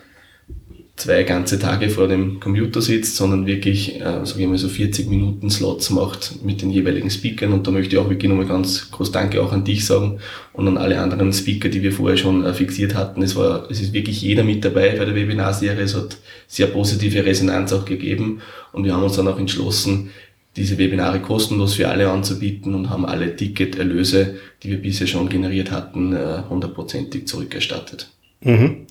zwei 0.96 1.24
ganze 1.24 1.58
Tage 1.58 1.90
vor 1.90 2.06
dem 2.06 2.38
Computer 2.38 2.80
sitzt, 2.80 3.16
sondern 3.16 3.46
wirklich, 3.46 4.00
äh, 4.00 4.22
ich 4.22 4.46
mal, 4.46 4.56
so 4.56 4.68
40 4.68 5.08
Minuten 5.08 5.50
Slots 5.50 5.90
macht 5.90 6.44
mit 6.44 6.62
den 6.62 6.70
jeweiligen 6.70 7.10
Speakern. 7.10 7.52
Und 7.52 7.66
da 7.66 7.72
möchte 7.72 7.96
ich 7.96 8.00
auch 8.00 8.08
wirklich 8.08 8.28
nochmal 8.28 8.46
ganz 8.46 8.90
groß 8.92 9.10
Danke 9.10 9.42
auch 9.42 9.52
an 9.52 9.64
dich 9.64 9.84
sagen 9.86 10.20
und 10.52 10.68
an 10.68 10.78
alle 10.78 11.00
anderen 11.00 11.32
Speaker, 11.32 11.68
die 11.68 11.82
wir 11.82 11.92
vorher 11.92 12.16
schon 12.16 12.44
äh, 12.44 12.54
fixiert 12.54 12.94
hatten. 12.94 13.22
Es 13.22 13.34
war, 13.34 13.68
es 13.70 13.80
ist 13.80 13.92
wirklich 13.92 14.22
jeder 14.22 14.44
mit 14.44 14.64
dabei 14.64 14.96
bei 14.96 15.04
der 15.04 15.16
Webinarserie. 15.16 15.82
Es 15.82 15.96
hat 15.96 16.16
sehr 16.46 16.68
positive 16.68 17.24
Resonanz 17.24 17.72
auch 17.72 17.84
gegeben. 17.84 18.40
Und 18.72 18.84
wir 18.84 18.94
haben 18.94 19.02
uns 19.02 19.16
dann 19.16 19.28
auch 19.28 19.38
entschlossen, 19.38 20.10
diese 20.56 20.78
Webinare 20.78 21.20
kostenlos 21.20 21.74
für 21.74 21.88
alle 21.88 22.10
anzubieten 22.10 22.74
und 22.74 22.90
haben 22.90 23.04
alle 23.04 23.34
Ticketerlöse, 23.34 24.36
die 24.62 24.70
wir 24.70 24.80
bisher 24.80 25.06
schon 25.06 25.28
generiert 25.28 25.70
hatten, 25.70 26.14
äh, 26.14 26.42
hundertprozentig 26.48 27.26
zurückerstattet. 27.26 28.10
Mhm. 28.42 28.86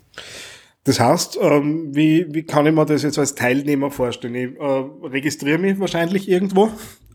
Das 0.83 0.99
heißt, 0.99 1.39
ähm, 1.41 1.95
wie, 1.95 2.25
wie 2.29 2.43
kann 2.43 2.65
ich 2.65 2.73
mir 2.73 2.85
das 2.85 3.03
jetzt 3.03 3.17
als 3.17 3.35
Teilnehmer 3.35 3.89
vorstellen? 3.89 4.35
Ich 4.35 4.59
äh, 4.59 5.07
registriere 5.07 5.57
mich 5.57 5.79
wahrscheinlich 5.79 6.27
irgendwo 6.27 6.71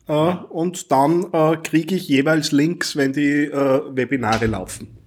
äh, 0.09 0.35
und 0.49 0.91
dann 0.91 1.27
äh, 1.33 1.57
kriege 1.63 1.95
ich 1.95 2.09
jeweils 2.09 2.51
Links, 2.51 2.97
wenn 2.97 3.13
die 3.13 3.45
äh, 3.45 3.81
Webinare 3.91 4.47
laufen. 4.47 4.98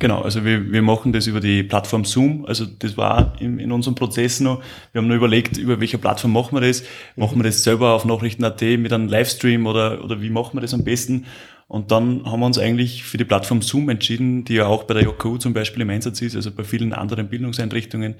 Genau, 0.00 0.22
also 0.22 0.44
wir, 0.44 0.70
wir 0.70 0.82
machen 0.82 1.12
das 1.12 1.26
über 1.26 1.40
die 1.40 1.64
Plattform 1.64 2.04
Zoom. 2.04 2.44
Also 2.46 2.66
das 2.66 2.96
war 2.96 3.32
in, 3.40 3.58
in 3.58 3.72
unserem 3.72 3.96
Prozess 3.96 4.38
noch. 4.38 4.62
Wir 4.92 5.00
haben 5.00 5.08
nur 5.08 5.16
überlegt, 5.16 5.56
über 5.56 5.80
welche 5.80 5.98
Plattform 5.98 6.32
machen 6.32 6.54
wir 6.54 6.60
das. 6.60 6.84
Machen 7.16 7.38
wir 7.38 7.42
das 7.42 7.64
selber 7.64 7.94
auf 7.94 8.04
Nachrichten.at 8.04 8.60
mit 8.60 8.92
einem 8.92 9.08
Livestream 9.08 9.66
oder, 9.66 10.04
oder 10.04 10.20
wie 10.22 10.30
machen 10.30 10.56
wir 10.56 10.60
das 10.60 10.72
am 10.72 10.84
besten? 10.84 11.26
Und 11.66 11.90
dann 11.90 12.24
haben 12.24 12.40
wir 12.40 12.46
uns 12.46 12.58
eigentlich 12.58 13.02
für 13.04 13.18
die 13.18 13.26
Plattform 13.26 13.60
Zoom 13.60 13.90
entschieden, 13.90 14.44
die 14.44 14.54
ja 14.54 14.66
auch 14.66 14.84
bei 14.84 14.94
der 14.94 15.02
JKU 15.02 15.36
zum 15.36 15.52
Beispiel 15.52 15.82
im 15.82 15.90
Einsatz 15.90 16.22
ist, 16.22 16.34
also 16.34 16.50
bei 16.50 16.64
vielen 16.64 16.94
anderen 16.94 17.28
Bildungseinrichtungen 17.28 18.14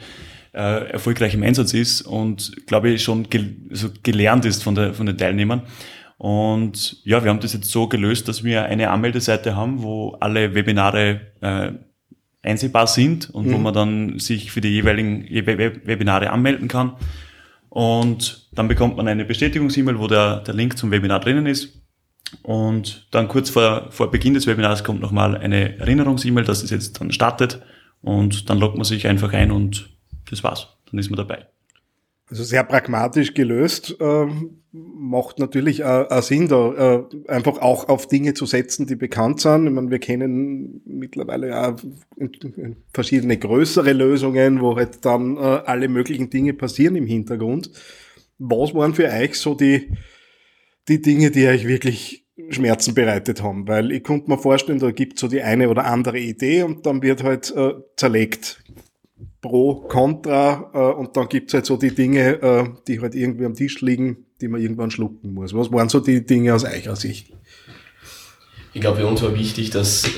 äh, 0.52 0.90
erfolgreich 0.90 1.32
im 1.32 1.42
Einsatz 1.42 1.72
ist 1.72 2.02
und 2.02 2.66
glaube 2.66 2.90
ich 2.90 3.02
schon 3.02 3.30
gel 3.30 3.56
also 3.70 3.88
gelernt 4.02 4.44
ist 4.44 4.62
von, 4.62 4.74
der, 4.74 4.92
von 4.92 5.06
den 5.06 5.16
Teilnehmern. 5.16 5.62
Und 6.18 7.04
ja, 7.04 7.22
wir 7.22 7.30
haben 7.30 7.40
das 7.40 7.52
jetzt 7.52 7.70
so 7.70 7.86
gelöst, 7.86 8.28
dass 8.28 8.42
wir 8.42 8.64
eine 8.64 8.90
Anmeldeseite 8.90 9.54
haben, 9.54 9.82
wo 9.82 10.16
alle 10.20 10.54
Webinare 10.54 11.20
äh, 11.40 11.72
einsehbar 12.42 12.88
sind 12.88 13.30
und 13.30 13.46
mhm. 13.46 13.52
wo 13.52 13.58
man 13.58 13.74
dann 13.74 14.18
sich 14.18 14.50
für 14.50 14.60
die 14.60 14.70
jeweiligen 14.70 15.24
Webinare 15.24 16.30
anmelden 16.30 16.66
kann. 16.66 16.96
Und 17.68 18.48
dann 18.52 18.66
bekommt 18.66 18.96
man 18.96 19.06
eine 19.06 19.24
Bestätigungs-E-Mail, 19.24 19.98
wo 19.98 20.08
der, 20.08 20.40
der 20.40 20.54
Link 20.54 20.76
zum 20.76 20.90
Webinar 20.90 21.20
drinnen 21.20 21.46
ist. 21.46 21.80
Und 22.42 23.06
dann 23.12 23.28
kurz 23.28 23.50
vor, 23.50 23.86
vor 23.90 24.10
Beginn 24.10 24.34
des 24.34 24.46
Webinars 24.46 24.84
kommt 24.84 25.00
nochmal 25.00 25.36
eine 25.36 25.78
Erinnerungs-E-Mail, 25.78 26.44
dass 26.44 26.62
es 26.62 26.70
jetzt 26.70 27.00
dann 27.00 27.12
startet. 27.12 27.62
Und 28.02 28.50
dann 28.50 28.58
loggt 28.58 28.76
man 28.76 28.84
sich 28.84 29.06
einfach 29.06 29.32
ein 29.32 29.50
und 29.50 29.90
das 30.30 30.42
war's. 30.42 30.68
Dann 30.90 30.98
ist 30.98 31.10
man 31.10 31.16
dabei. 31.16 31.46
Also 32.30 32.44
sehr 32.44 32.62
pragmatisch 32.62 33.32
gelöst, 33.32 33.96
äh, 34.00 34.26
macht 34.70 35.38
natürlich 35.38 35.82
auch 35.82 36.22
Sinn, 36.22 36.46
da 36.48 36.98
äh, 36.98 37.04
einfach 37.26 37.58
auch 37.62 37.88
auf 37.88 38.06
Dinge 38.06 38.34
zu 38.34 38.44
setzen, 38.44 38.86
die 38.86 38.96
bekannt 38.96 39.40
sind. 39.40 39.66
Ich 39.66 39.72
meine, 39.72 39.90
wir 39.90 39.98
kennen 39.98 40.82
mittlerweile 40.84 41.48
ja 41.48 41.76
verschiedene 42.92 43.38
größere 43.38 43.94
Lösungen, 43.94 44.60
wo 44.60 44.76
halt 44.76 45.04
dann 45.06 45.38
äh, 45.38 45.40
alle 45.40 45.88
möglichen 45.88 46.28
Dinge 46.28 46.52
passieren 46.52 46.96
im 46.96 47.06
Hintergrund. 47.06 47.70
Was 48.38 48.74
waren 48.74 48.94
für 48.94 49.08
euch 49.08 49.36
so 49.36 49.54
die, 49.54 49.90
die 50.86 51.00
Dinge, 51.00 51.30
die 51.30 51.46
euch 51.46 51.66
wirklich 51.66 52.26
Schmerzen 52.50 52.92
bereitet 52.92 53.42
haben? 53.42 53.66
Weil 53.66 53.90
ich 53.90 54.04
konnte 54.04 54.30
mir 54.30 54.38
vorstellen, 54.38 54.80
da 54.80 54.90
gibt 54.90 55.18
so 55.18 55.28
die 55.28 55.42
eine 55.42 55.70
oder 55.70 55.86
andere 55.86 56.18
Idee 56.18 56.62
und 56.62 56.84
dann 56.84 57.00
wird 57.00 57.24
halt 57.24 57.50
äh, 57.56 57.72
zerlegt 57.96 58.62
Pro, 59.40 59.74
Contra 59.88 60.70
äh, 60.74 60.98
und 60.98 61.16
dann 61.16 61.28
gibt's 61.28 61.54
halt 61.54 61.66
so 61.66 61.76
die 61.76 61.94
Dinge, 61.94 62.42
äh, 62.42 62.64
die 62.86 63.00
halt 63.00 63.14
irgendwie 63.14 63.44
am 63.44 63.54
Tisch 63.54 63.80
liegen, 63.80 64.26
die 64.40 64.48
man 64.48 64.60
irgendwann 64.60 64.90
schlucken 64.90 65.32
muss. 65.32 65.54
Was 65.54 65.70
waren 65.72 65.88
so 65.88 66.00
die 66.00 66.26
Dinge 66.26 66.54
aus 66.54 66.64
eurer 66.64 66.96
Sicht? 66.96 67.32
Ich 68.74 68.80
glaube, 68.80 68.98
für 68.98 69.06
uns 69.06 69.22
war 69.22 69.36
wichtig, 69.36 69.70
dass 69.70 70.08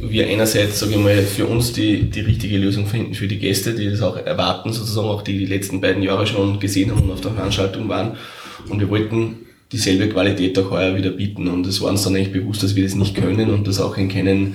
wir 0.00 0.26
einerseits, 0.28 0.78
sage 0.78 0.92
ich 0.92 0.98
mal, 0.98 1.22
für 1.22 1.46
uns 1.46 1.72
die, 1.72 2.08
die 2.08 2.20
richtige 2.20 2.56
Lösung 2.56 2.86
finden 2.86 3.14
für 3.14 3.28
die 3.28 3.38
Gäste, 3.38 3.74
die 3.74 3.90
das 3.90 4.00
auch 4.00 4.16
erwarten, 4.16 4.72
sozusagen 4.72 5.08
auch 5.08 5.22
die 5.22 5.38
die 5.38 5.46
letzten 5.46 5.80
beiden 5.80 6.02
Jahre 6.02 6.26
schon 6.26 6.58
gesehen 6.60 6.90
haben 6.90 7.02
und 7.02 7.10
auf 7.10 7.20
der 7.20 7.32
Veranstaltung 7.32 7.88
waren. 7.88 8.16
Und 8.68 8.80
wir 8.80 8.88
wollten 8.88 9.46
dieselbe 9.72 10.08
Qualität 10.08 10.58
auch 10.58 10.70
heuer 10.70 10.96
wieder 10.96 11.10
bieten. 11.10 11.48
Und 11.48 11.66
es 11.66 11.80
war 11.80 11.90
uns 11.90 12.04
dann 12.04 12.14
eigentlich 12.14 12.32
bewusst, 12.32 12.62
dass 12.62 12.76
wir 12.76 12.84
das 12.84 12.94
nicht 12.94 13.14
können 13.14 13.50
und 13.50 13.66
das 13.66 13.80
auch 13.80 13.96
in 13.96 14.08
keinen 14.08 14.54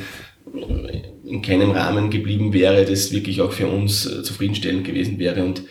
in 1.26 1.42
keinem 1.42 1.72
Rahmen 1.72 2.10
geblieben 2.10 2.54
wäre, 2.54 2.86
das 2.86 3.12
wirklich 3.12 3.42
auch 3.42 3.52
für 3.52 3.68
uns 3.68 4.06
äh, 4.06 4.24
zufriedenstellend 4.24 4.84
gewesen 4.84 5.20
wäre. 5.20 5.44
Und 5.44 5.64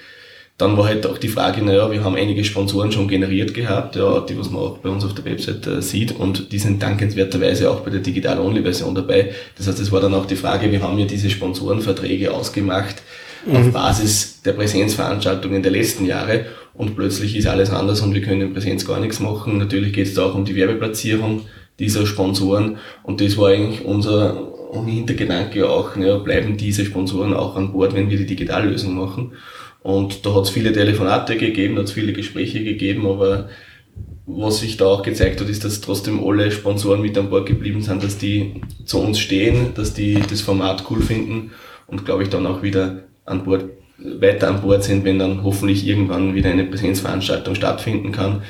dann 0.59 0.77
war 0.77 0.87
halt 0.87 1.07
auch 1.07 1.19
die 1.19 1.29
Frage, 1.29 1.65
naja, 1.65 1.91
wir 1.91 2.05
haben 2.05 2.15
einige 2.15 2.45
Sponsoren 2.45 2.93
schon 2.93 3.09
generiert 3.09 3.53
gehabt, 3.55 3.97
ja, 3.97 4.21
die 4.21 4.39
was 4.39 4.51
man 4.51 4.63
auch 4.63 4.79
bei 4.79 4.91
uns 4.91 5.05
auf 5.05 5.15
der 5.15 5.25
Website 5.25 5.67
äh, 5.67 5.83
sieht 5.83 6.13
und 6.13 6.53
die 6.53 6.59
sind 6.59 6.83
dankenswerterweise 6.83 7.71
auch 7.71 7.81
bei 7.81 7.91
der 7.91 8.01
Digital-Only-Version 8.01 8.95
dabei. 8.95 9.33
Das 9.57 9.67
heißt, 9.67 9.81
es 9.81 9.91
war 9.91 10.01
dann 10.01 10.15
auch 10.15 10.27
die 10.27 10.37
Frage, 10.37 10.71
wir 10.71 10.83
haben 10.83 10.99
ja 10.99 11.07
diese 11.07 11.31
Sponsorenverträge 11.31 12.33
ausgemacht 12.33 13.03
mhm. 13.47 13.57
auf 13.57 13.73
Basis 13.73 14.43
der 14.43 14.53
Präsenzveranstaltungen 14.53 15.63
der 15.63 15.73
letzten 15.73 16.07
Jahre 16.07 16.47
und 16.75 16.97
plötzlich 16.97 17.35
ist 17.37 17.47
alles 17.47 17.71
anders 17.71 18.01
und 18.01 18.15
wir 18.15 18.23
können 18.23 18.43
in 18.43 18.53
Präsenz 18.53 18.87
gar 18.87 19.01
nichts 19.01 19.21
machen. 19.21 19.59
Natürlich 19.59 19.93
geht 19.93 20.07
es 20.07 20.15
da 20.15 20.27
auch 20.27 20.35
um 20.35 20.45
die 20.45 20.55
Werbeplatzierung 20.55 21.43
dieser 21.79 22.07
Sponsoren 22.07 22.77
und 23.03 23.21
das 23.21 23.37
war 23.37 23.49
eigentlich 23.49 23.85
unser 23.85 24.52
und 24.73 24.87
Hintergedanke 24.87 25.69
auch, 25.69 25.97
ja, 25.97 26.17
bleiben 26.17 26.57
diese 26.57 26.87
Sponsoren 26.87 27.35
auch 27.35 27.57
an 27.57 27.73
Bord, 27.73 27.95
wenn 27.95 28.09
wir 28.09 28.17
die 28.17 28.27
Digitallösung 28.27 28.95
machen. 28.95 29.33
Und 29.83 30.25
da 30.25 30.35
hat 30.35 30.45
es 30.45 30.51
viele 30.51 30.73
Telefonate 30.73 31.37
gegeben, 31.37 31.77
hat 31.77 31.85
es 31.85 31.93
viele 31.93 32.15
Gespräche 32.15 32.65
gegeben, 32.65 33.07
aber 33.07 33.51
was 34.25 34.61
sich 34.61 34.79
da 34.79 34.87
auch 34.87 35.03
gezeigt 35.03 35.41
hat, 35.41 35.49
ist, 35.51 35.65
dass 35.65 35.83
trotzdem 35.83 36.27
alle 36.27 36.51
Sponsoren 36.51 37.03
mit 37.03 37.19
an 37.19 37.29
Bord 37.29 37.47
geblieben 37.47 37.83
sind, 37.83 38.03
dass 38.03 38.17
die 38.17 38.63
zu 38.87 38.99
uns 39.01 39.19
stehen, 39.19 39.75
dass 39.75 39.93
die 39.93 40.15
das 40.15 40.41
Format 40.41 40.85
cool 40.89 41.03
finden 41.03 41.51
und 41.87 42.07
glaube 42.07 42.23
ich 42.23 42.31
dann 42.31 42.47
auch 42.47 42.63
wieder 42.63 43.03
an 43.27 43.45
Bord, 43.45 43.65
weiter 43.99 44.49
an 44.49 44.63
Bord 44.63 44.85
sind, 44.85 45.05
wenn 45.05 45.19
dann 45.19 45.43
hoffentlich 45.43 45.87
irgendwann 45.87 46.35
wieder 46.35 46.51
eine 46.51 46.65
Präsenzveranstaltung 46.65 47.57
stattfinden 47.57 48.11
kann. 48.11 48.43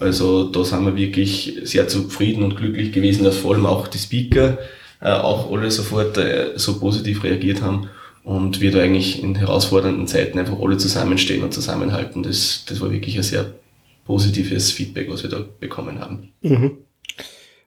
Also 0.00 0.44
da 0.50 0.64
sind 0.64 0.84
wir 0.86 0.96
wirklich 0.96 1.60
sehr 1.62 1.86
zufrieden 1.86 2.42
und 2.42 2.56
glücklich 2.56 2.90
gewesen, 2.90 3.22
dass 3.22 3.36
vor 3.36 3.54
allem 3.54 3.66
auch 3.66 3.86
die 3.86 3.98
Speaker 3.98 4.58
äh, 5.00 5.10
auch 5.10 5.50
alle 5.50 5.70
sofort 5.70 6.16
äh, 6.18 6.52
so 6.56 6.78
positiv 6.78 7.24
reagiert 7.24 7.62
haben 7.62 7.88
und 8.24 8.60
wir 8.60 8.70
da 8.70 8.80
eigentlich 8.80 9.22
in 9.22 9.34
herausfordernden 9.36 10.06
Zeiten 10.06 10.38
einfach 10.38 10.60
alle 10.60 10.76
zusammenstehen 10.76 11.42
und 11.42 11.54
zusammenhalten. 11.54 12.22
Das, 12.22 12.64
das 12.68 12.80
war 12.80 12.90
wirklich 12.90 13.16
ein 13.16 13.22
sehr 13.22 13.54
positives 14.04 14.70
Feedback, 14.70 15.10
was 15.10 15.22
wir 15.22 15.30
da 15.30 15.44
bekommen 15.60 16.00
haben. 16.00 16.32
Mhm. 16.42 16.78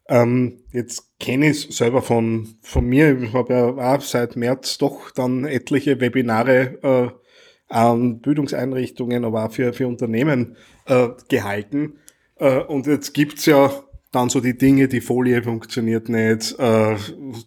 Ähm, 0.08 0.58
jetzt 0.74 1.10
kenne 1.20 1.50
ich 1.50 1.70
es 1.70 1.78
selber 1.78 2.02
von, 2.02 2.56
von 2.62 2.86
mir. 2.86 3.18
Ich 3.22 3.34
habe 3.34 3.54
ja 3.54 3.96
auch 3.96 4.02
seit 4.02 4.36
März 4.36 4.78
doch 4.78 5.12
dann 5.12 5.46
etliche 5.46 6.02
Webinare 6.02 6.80
äh, 6.84 7.74
an 7.74 8.20
Bildungseinrichtungen, 8.20 9.24
aber 9.24 9.46
auch 9.46 9.52
für, 9.52 9.72
für 9.72 9.88
Unternehmen 9.88 10.58
äh, 10.86 11.10
gehalten. 11.30 11.94
Äh, 12.36 12.60
und 12.60 12.88
jetzt 12.88 13.14
gibt's 13.14 13.46
ja 13.46 13.72
dann 14.12 14.30
so 14.30 14.41
die 14.41 14.58
Dinge, 14.58 14.88
die 14.88 15.01
Folie 15.01 15.41
funktioniert 15.41 16.10
nicht, 16.10 16.60
äh, 16.60 16.96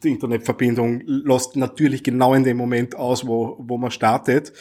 die 0.03 0.11
Internetverbindung 0.11 1.03
lässt 1.07 1.57
natürlich 1.57 2.03
genau 2.03 2.35
in 2.35 2.45
dem 2.45 2.57
Moment 2.57 2.97
aus, 2.97 3.27
wo, 3.27 3.57
wo 3.59 3.77
man 3.77 3.91
startet. 3.91 4.53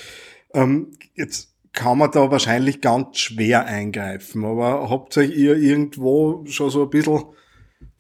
Ähm, 0.54 0.92
jetzt 1.16 1.54
kann 1.72 1.98
man 1.98 2.12
da 2.12 2.30
wahrscheinlich 2.30 2.82
ganz 2.82 3.18
schwer 3.18 3.66
eingreifen, 3.66 4.46
aber 4.46 4.90
habt 4.90 5.16
ihr 5.18 5.56
irgendwo 5.56 6.44
schon 6.46 6.70
so 6.70 6.84
ein 6.84 6.90
bisschen 6.90 7.24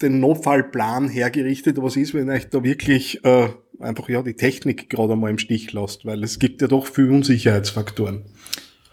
den 0.02 0.20
Notfallplan 0.20 1.10
hergerichtet, 1.10 1.82
was 1.82 1.96
ist, 1.96 2.14
wenn 2.14 2.30
euch 2.30 2.50
da 2.50 2.64
wirklich 2.64 3.24
äh, 3.24 3.50
einfach 3.80 4.10
ja 4.10 4.22
die 4.22 4.36
Technik 4.36 4.90
gerade 4.90 5.14
einmal 5.14 5.32
im 5.32 5.38
Stich 5.38 5.72
lasst, 5.74 6.06
weil 6.06 6.24
es 6.24 6.40
gibt 6.40 6.62
ja 6.62 6.68
doch 6.68 6.88
viel 6.88 7.10
Unsicherheitsfaktoren. 7.10 8.26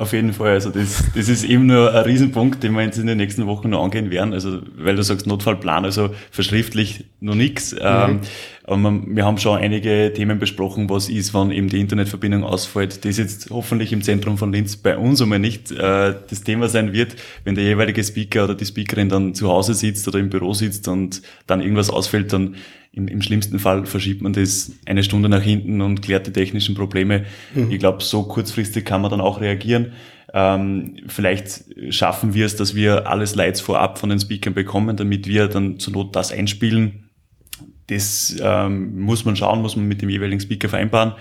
Auf 0.00 0.14
jeden 0.14 0.32
Fall. 0.32 0.52
Also 0.52 0.70
das, 0.70 1.04
das 1.14 1.28
ist 1.28 1.44
eben 1.44 1.66
nur 1.66 1.92
ein 1.92 2.04
Riesenpunkt, 2.04 2.62
den 2.62 2.72
wir 2.72 2.80
jetzt 2.80 2.96
in 2.96 3.06
den 3.06 3.18
nächsten 3.18 3.46
Wochen 3.46 3.68
noch 3.68 3.84
angehen 3.84 4.10
werden. 4.10 4.32
Also 4.32 4.62
weil 4.78 4.96
du 4.96 5.02
sagst 5.02 5.26
Notfallplan, 5.26 5.84
also 5.84 6.14
verschriftlich 6.30 7.04
noch 7.20 7.34
nichts. 7.34 7.72
Mhm. 7.74 7.80
Ähm, 7.82 8.20
aber 8.70 9.02
wir 9.04 9.24
haben 9.24 9.38
schon 9.38 9.58
einige 9.58 10.12
Themen 10.14 10.38
besprochen, 10.38 10.88
was 10.88 11.08
ist, 11.08 11.34
wann 11.34 11.50
eben 11.50 11.68
die 11.68 11.80
Internetverbindung 11.80 12.44
ausfällt. 12.44 13.04
Das 13.04 13.18
jetzt 13.18 13.50
hoffentlich 13.50 13.92
im 13.92 14.02
Zentrum 14.02 14.38
von 14.38 14.52
Linz 14.52 14.76
bei 14.76 14.96
uns 14.96 15.20
einmal 15.20 15.40
nicht 15.40 15.72
äh, 15.72 16.14
das 16.28 16.42
Thema 16.42 16.68
sein 16.68 16.92
wird, 16.92 17.16
wenn 17.44 17.56
der 17.56 17.64
jeweilige 17.64 18.02
Speaker 18.04 18.44
oder 18.44 18.54
die 18.54 18.64
Speakerin 18.64 19.08
dann 19.08 19.34
zu 19.34 19.48
Hause 19.48 19.74
sitzt 19.74 20.06
oder 20.06 20.18
im 20.18 20.30
Büro 20.30 20.54
sitzt 20.54 20.86
und 20.88 21.22
dann 21.46 21.60
irgendwas 21.60 21.90
ausfällt, 21.90 22.32
dann 22.32 22.54
im, 22.92 23.08
im 23.08 23.22
schlimmsten 23.22 23.58
Fall 23.58 23.86
verschiebt 23.86 24.22
man 24.22 24.32
das 24.32 24.72
eine 24.86 25.02
Stunde 25.02 25.28
nach 25.28 25.42
hinten 25.42 25.80
und 25.80 26.02
klärt 26.02 26.26
die 26.26 26.32
technischen 26.32 26.74
Probleme. 26.74 27.24
Mhm. 27.54 27.70
Ich 27.70 27.78
glaube, 27.78 28.02
so 28.02 28.22
kurzfristig 28.22 28.84
kann 28.84 29.02
man 29.02 29.10
dann 29.10 29.20
auch 29.20 29.40
reagieren. 29.40 29.92
Ähm, 30.32 30.96
vielleicht 31.08 31.64
schaffen 31.90 32.34
wir 32.34 32.46
es, 32.46 32.54
dass 32.54 32.74
wir 32.74 33.08
alle 33.08 33.26
Slides 33.26 33.60
vorab 33.60 33.98
von 33.98 34.10
den 34.10 34.20
Speakern 34.20 34.54
bekommen, 34.54 34.96
damit 34.96 35.26
wir 35.26 35.48
dann 35.48 35.80
zur 35.80 35.92
Not 35.92 36.14
das 36.14 36.32
einspielen. 36.32 37.09
Das 37.90 38.36
ähm, 38.40 39.00
muss 39.00 39.24
man 39.24 39.36
schauen, 39.36 39.62
muss 39.62 39.76
man 39.76 39.86
mit 39.86 40.00
dem 40.00 40.08
jeweiligen 40.08 40.40
Speaker 40.40 40.68
vereinbaren. 40.68 41.14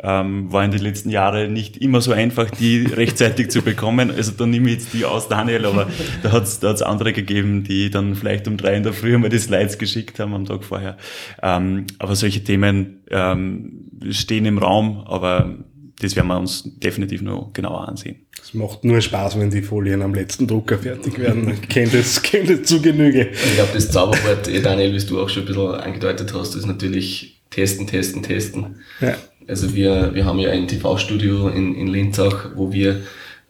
Ähm, 0.00 0.52
war 0.52 0.64
in 0.64 0.70
den 0.70 0.80
letzten 0.80 1.10
Jahren 1.10 1.52
nicht 1.52 1.76
immer 1.76 2.00
so 2.00 2.12
einfach, 2.12 2.50
die 2.50 2.86
rechtzeitig 2.92 3.50
zu 3.50 3.62
bekommen. 3.62 4.12
Also 4.12 4.32
da 4.32 4.46
nehme 4.46 4.68
ich 4.68 4.74
jetzt 4.74 4.94
die 4.94 5.04
aus, 5.04 5.28
Daniel, 5.28 5.66
aber 5.66 5.88
da 6.22 6.32
hat 6.32 6.44
es 6.44 6.60
da 6.60 6.68
hat's 6.68 6.82
andere 6.82 7.12
gegeben, 7.12 7.64
die 7.64 7.90
dann 7.90 8.14
vielleicht 8.14 8.46
um 8.46 8.56
drei 8.56 8.74
in 8.74 8.84
der 8.84 8.92
Früh 8.92 9.16
mal 9.18 9.28
die 9.28 9.38
Slides 9.38 9.78
geschickt 9.78 10.20
haben 10.20 10.34
am 10.34 10.44
Tag 10.44 10.64
vorher. 10.64 10.96
Ähm, 11.42 11.86
aber 11.98 12.14
solche 12.14 12.44
Themen 12.44 13.02
ähm, 13.10 13.90
stehen 14.10 14.44
im 14.44 14.58
Raum, 14.58 15.02
aber 15.04 15.56
das 16.00 16.14
werden 16.14 16.28
wir 16.28 16.38
uns 16.38 16.62
definitiv 16.64 17.22
noch 17.22 17.52
genauer 17.52 17.88
ansehen. 17.88 18.16
Es 18.40 18.54
macht 18.54 18.84
nur 18.84 19.00
Spaß, 19.00 19.38
wenn 19.38 19.50
die 19.50 19.62
Folien 19.62 20.00
am 20.02 20.14
letzten 20.14 20.46
Drucker 20.46 20.78
fertig 20.78 21.18
werden. 21.18 21.48
Ich 21.62 21.68
kenne 21.68 21.90
das, 21.92 22.22
kenn 22.22 22.46
das 22.46 22.68
zu 22.68 22.80
Genüge. 22.80 23.30
Ich 23.32 23.54
glaube, 23.54 23.70
das 23.74 23.90
Zauberwort, 23.90 24.48
eh, 24.48 24.60
Daniel, 24.60 24.94
wie 24.94 25.04
du 25.04 25.20
auch 25.20 25.28
schon 25.28 25.42
ein 25.42 25.46
bisschen 25.46 25.74
angedeutet 25.74 26.32
hast, 26.34 26.54
ist 26.54 26.66
natürlich 26.66 27.40
testen, 27.50 27.86
testen, 27.86 28.22
testen. 28.22 28.76
Ja. 29.00 29.16
Also 29.48 29.74
wir, 29.74 30.14
wir 30.14 30.24
haben 30.24 30.38
ja 30.38 30.50
ein 30.50 30.68
TV-Studio 30.68 31.48
in, 31.48 31.74
in 31.74 31.88
Linz 31.88 32.18
auch, 32.18 32.36
wo 32.54 32.72
wir 32.72 33.02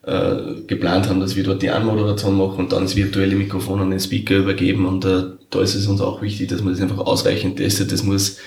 äh, 0.03 0.61
geplant 0.65 1.07
haben, 1.07 1.19
dass 1.19 1.35
wir 1.35 1.43
dort 1.43 1.61
die 1.61 1.69
Anmoderation 1.69 2.37
machen 2.37 2.59
und 2.59 2.71
dann 2.71 2.83
das 2.83 2.95
virtuelle 2.95 3.35
Mikrofon 3.35 3.81
an 3.81 3.91
den 3.91 3.99
Speaker 3.99 4.37
übergeben. 4.37 4.85
Und 4.85 5.05
äh, 5.05 5.23
da 5.49 5.61
ist 5.61 5.75
es 5.75 5.87
uns 5.87 6.01
auch 6.01 6.21
wichtig, 6.21 6.47
dass 6.49 6.63
man 6.63 6.73
das 6.73 6.81
einfach 6.81 6.99
ausreichend 6.99 7.57
testet. 7.57 7.91
Das 7.91 8.03
muss 8.03 8.37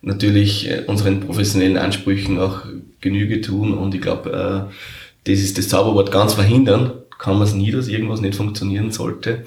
natürlich 0.00 0.68
äh, 0.68 0.82
unseren 0.86 1.20
professionellen 1.20 1.76
Ansprüchen 1.76 2.38
auch 2.38 2.62
Genüge 3.02 3.42
tun. 3.42 3.74
Und 3.74 3.94
ich 3.94 4.00
glaube, 4.00 4.30
äh, 4.32 5.30
das 5.30 5.40
ist 5.40 5.58
das 5.58 5.68
Zauberwort 5.68 6.10
ganz 6.10 6.32
verhindern. 6.32 6.92
Kann 7.18 7.34
man 7.34 7.46
es 7.46 7.54
nie, 7.54 7.70
dass 7.70 7.88
irgendwas 7.88 8.22
nicht 8.22 8.34
funktionieren 8.34 8.90
sollte. 8.90 9.44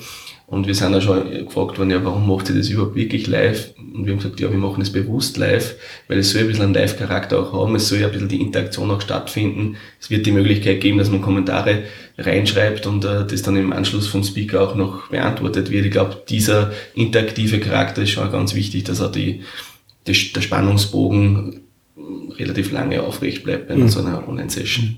Und 0.48 0.68
wir 0.68 0.76
sind 0.76 0.94
ja 0.94 1.02
schon 1.02 1.24
gefragt 1.48 1.80
worden, 1.80 1.90
ja, 1.90 2.06
warum 2.06 2.28
macht 2.28 2.50
ihr 2.50 2.56
das 2.56 2.70
überhaupt 2.70 2.96
wirklich 2.96 3.26
live? 3.26 3.74
Und 3.78 4.06
wir 4.06 4.14
haben 4.14 4.20
gesagt, 4.20 4.40
ja, 4.40 4.52
wir 4.52 4.60
machen 4.60 4.82
es 4.82 4.92
bewusst 4.92 5.38
live, 5.38 5.76
weil 6.08 6.20
es 6.20 6.30
soll 6.30 6.42
ein 6.42 6.48
bisschen 6.48 6.66
einen 6.66 6.74
Live-Charakter 6.76 7.40
auch 7.40 7.54
haben, 7.54 7.76
es 7.76 7.88
soll 7.88 8.00
ja 8.00 8.08
ein 8.08 8.14
bisschen 8.14 8.28
die 8.28 8.42
Interaktion 8.42 8.92
auch 8.92 9.02
stattfinden. 9.02 9.78
Es 10.00 10.12
wird 10.12 10.26
die 10.28 10.32
Möglichkeit 10.32 10.82
geben, 10.82 11.00
dass 11.00 11.10
man 11.10 11.22
Kommentare 11.22 11.84
reinschreibt 12.20 12.86
und 12.86 13.04
äh, 13.06 13.26
das 13.26 13.42
dann 13.42 13.58
im 13.58 13.74
Anschluss 13.74 14.08
vom 14.08 14.24
Speaker 14.24 14.62
auch 14.62 14.76
noch 14.76 15.10
beantwortet 15.10 15.72
wird. 15.72 15.86
Ich 15.86 15.92
glaube, 15.92 16.22
dieser 16.30 16.72
interaktive 16.94 17.60
Charakter 17.60 18.04
ist 18.04 18.12
schon 18.12 18.32
ganz 18.32 18.54
wichtig, 18.54 18.84
dass 18.84 19.02
auch 19.02 19.12
die, 19.12 19.42
die 20.06 20.32
der 20.32 20.42
Spannungsbogen 20.42 21.65
relativ 21.98 22.72
lange 22.72 23.02
aufrecht 23.02 23.44
bleibt 23.44 23.68
bei 23.68 23.76
mhm. 23.76 23.88
so 23.88 24.00
einer 24.02 24.28
Online-Session. 24.28 24.98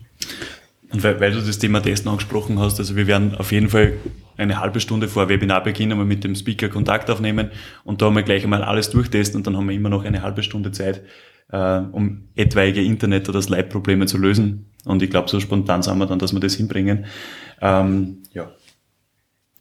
Und 0.90 1.04
weil, 1.04 1.20
weil 1.20 1.32
du 1.32 1.42
das 1.42 1.60
Thema 1.60 1.82
Testen 1.82 2.10
angesprochen 2.10 2.60
hast, 2.60 2.80
also 2.80 2.96
wir 2.96 3.08
werden 3.08 3.36
auf 3.36 3.52
jeden 3.52 3.70
Fall 3.70 3.94
eine 4.38 4.60
halbe 4.60 4.80
Stunde 4.80 5.08
vor 5.08 5.28
Webinarbeginn 5.30 5.92
einmal 5.92 6.06
mit 6.06 6.24
dem 6.24 6.36
Speaker 6.36 6.70
Kontakt 6.70 7.10
aufnehmen 7.10 7.52
und 7.84 8.02
da 8.02 8.08
einmal 8.08 8.24
gleich 8.24 8.44
einmal 8.44 8.64
alles 8.64 8.90
durchtesten 8.90 9.38
und 9.38 9.48
dann 9.48 9.58
haben 9.58 9.68
wir 9.68 9.76
immer 9.76 9.90
noch 9.90 10.06
eine 10.06 10.22
halbe 10.22 10.44
Stunde 10.44 10.72
Zeit, 10.72 11.04
äh, 11.52 11.80
um 11.92 12.30
etwaige 12.36 12.82
Internet- 12.82 13.28
oder 13.28 13.42
Slide-Probleme 13.42 14.06
zu 14.06 14.18
lösen. 14.18 14.72
Und 14.86 15.02
ich 15.04 15.10
glaube, 15.10 15.30
so 15.30 15.40
spontan 15.40 15.82
sind 15.82 15.98
wir 15.98 16.06
dann, 16.06 16.20
dass 16.20 16.34
wir 16.34 16.40
das 16.40 16.56
hinbringen. 16.56 17.06
Ähm, 17.62 18.24
ja. 18.32 18.52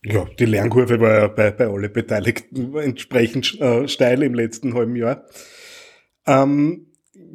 Ja, 0.05 0.25
die 0.39 0.45
Lernkurve 0.45 1.01
war 1.01 1.21
ja 1.21 1.27
bei, 1.27 1.51
bei 1.51 1.67
alle 1.67 1.89
Beteiligten 1.89 2.77
entsprechend 2.77 3.61
äh, 3.61 3.89
steil 3.89 4.23
im 4.23 4.35
letzten 4.35 4.75
halben 4.75 4.95
Jahr. 4.95 5.25
Ähm, 6.27 6.86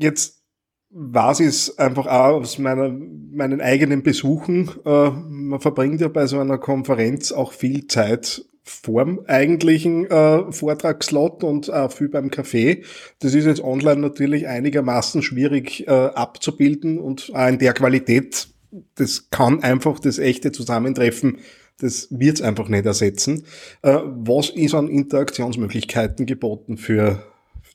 jetzt 0.01 0.41
war 0.89 1.39
es 1.39 1.77
einfach 1.77 2.05
auch 2.05 2.41
aus 2.41 2.57
meiner, 2.57 2.89
meinen 2.89 3.61
eigenen 3.61 4.03
Besuchen. 4.03 4.69
Äh, 4.85 5.09
man 5.09 5.61
verbringt 5.61 6.01
ja 6.01 6.09
bei 6.09 6.27
so 6.27 6.39
einer 6.39 6.57
Konferenz 6.57 7.31
auch 7.31 7.53
viel 7.53 7.87
Zeit 7.87 8.45
vorm 8.63 9.21
eigentlichen 9.27 10.05
äh, 10.05 10.51
Vortragslot 10.51 11.43
und 11.43 11.69
äh, 11.69 11.89
viel 11.89 12.09
beim 12.09 12.27
Café. 12.27 12.83
Das 13.19 13.33
ist 13.33 13.45
jetzt 13.45 13.63
online 13.63 14.01
natürlich 14.01 14.47
einigermaßen 14.47 15.21
schwierig 15.21 15.87
äh, 15.87 15.91
abzubilden 15.91 16.99
und 16.99 17.31
auch 17.33 17.47
in 17.47 17.57
der 17.57 17.73
Qualität, 17.73 18.49
das 18.95 19.29
kann 19.29 19.63
einfach 19.63 19.99
das 19.99 20.19
echte 20.19 20.51
Zusammentreffen 20.51 21.39
das 21.81 22.07
wird 22.11 22.35
es 22.35 22.41
einfach 22.41 22.67
nicht 22.67 22.85
ersetzen. 22.85 23.43
Äh, 23.81 23.97
was 24.03 24.49
ist 24.49 24.75
an 24.75 24.87
Interaktionsmöglichkeiten 24.87 26.25
geboten 26.25 26.77
für 26.77 27.23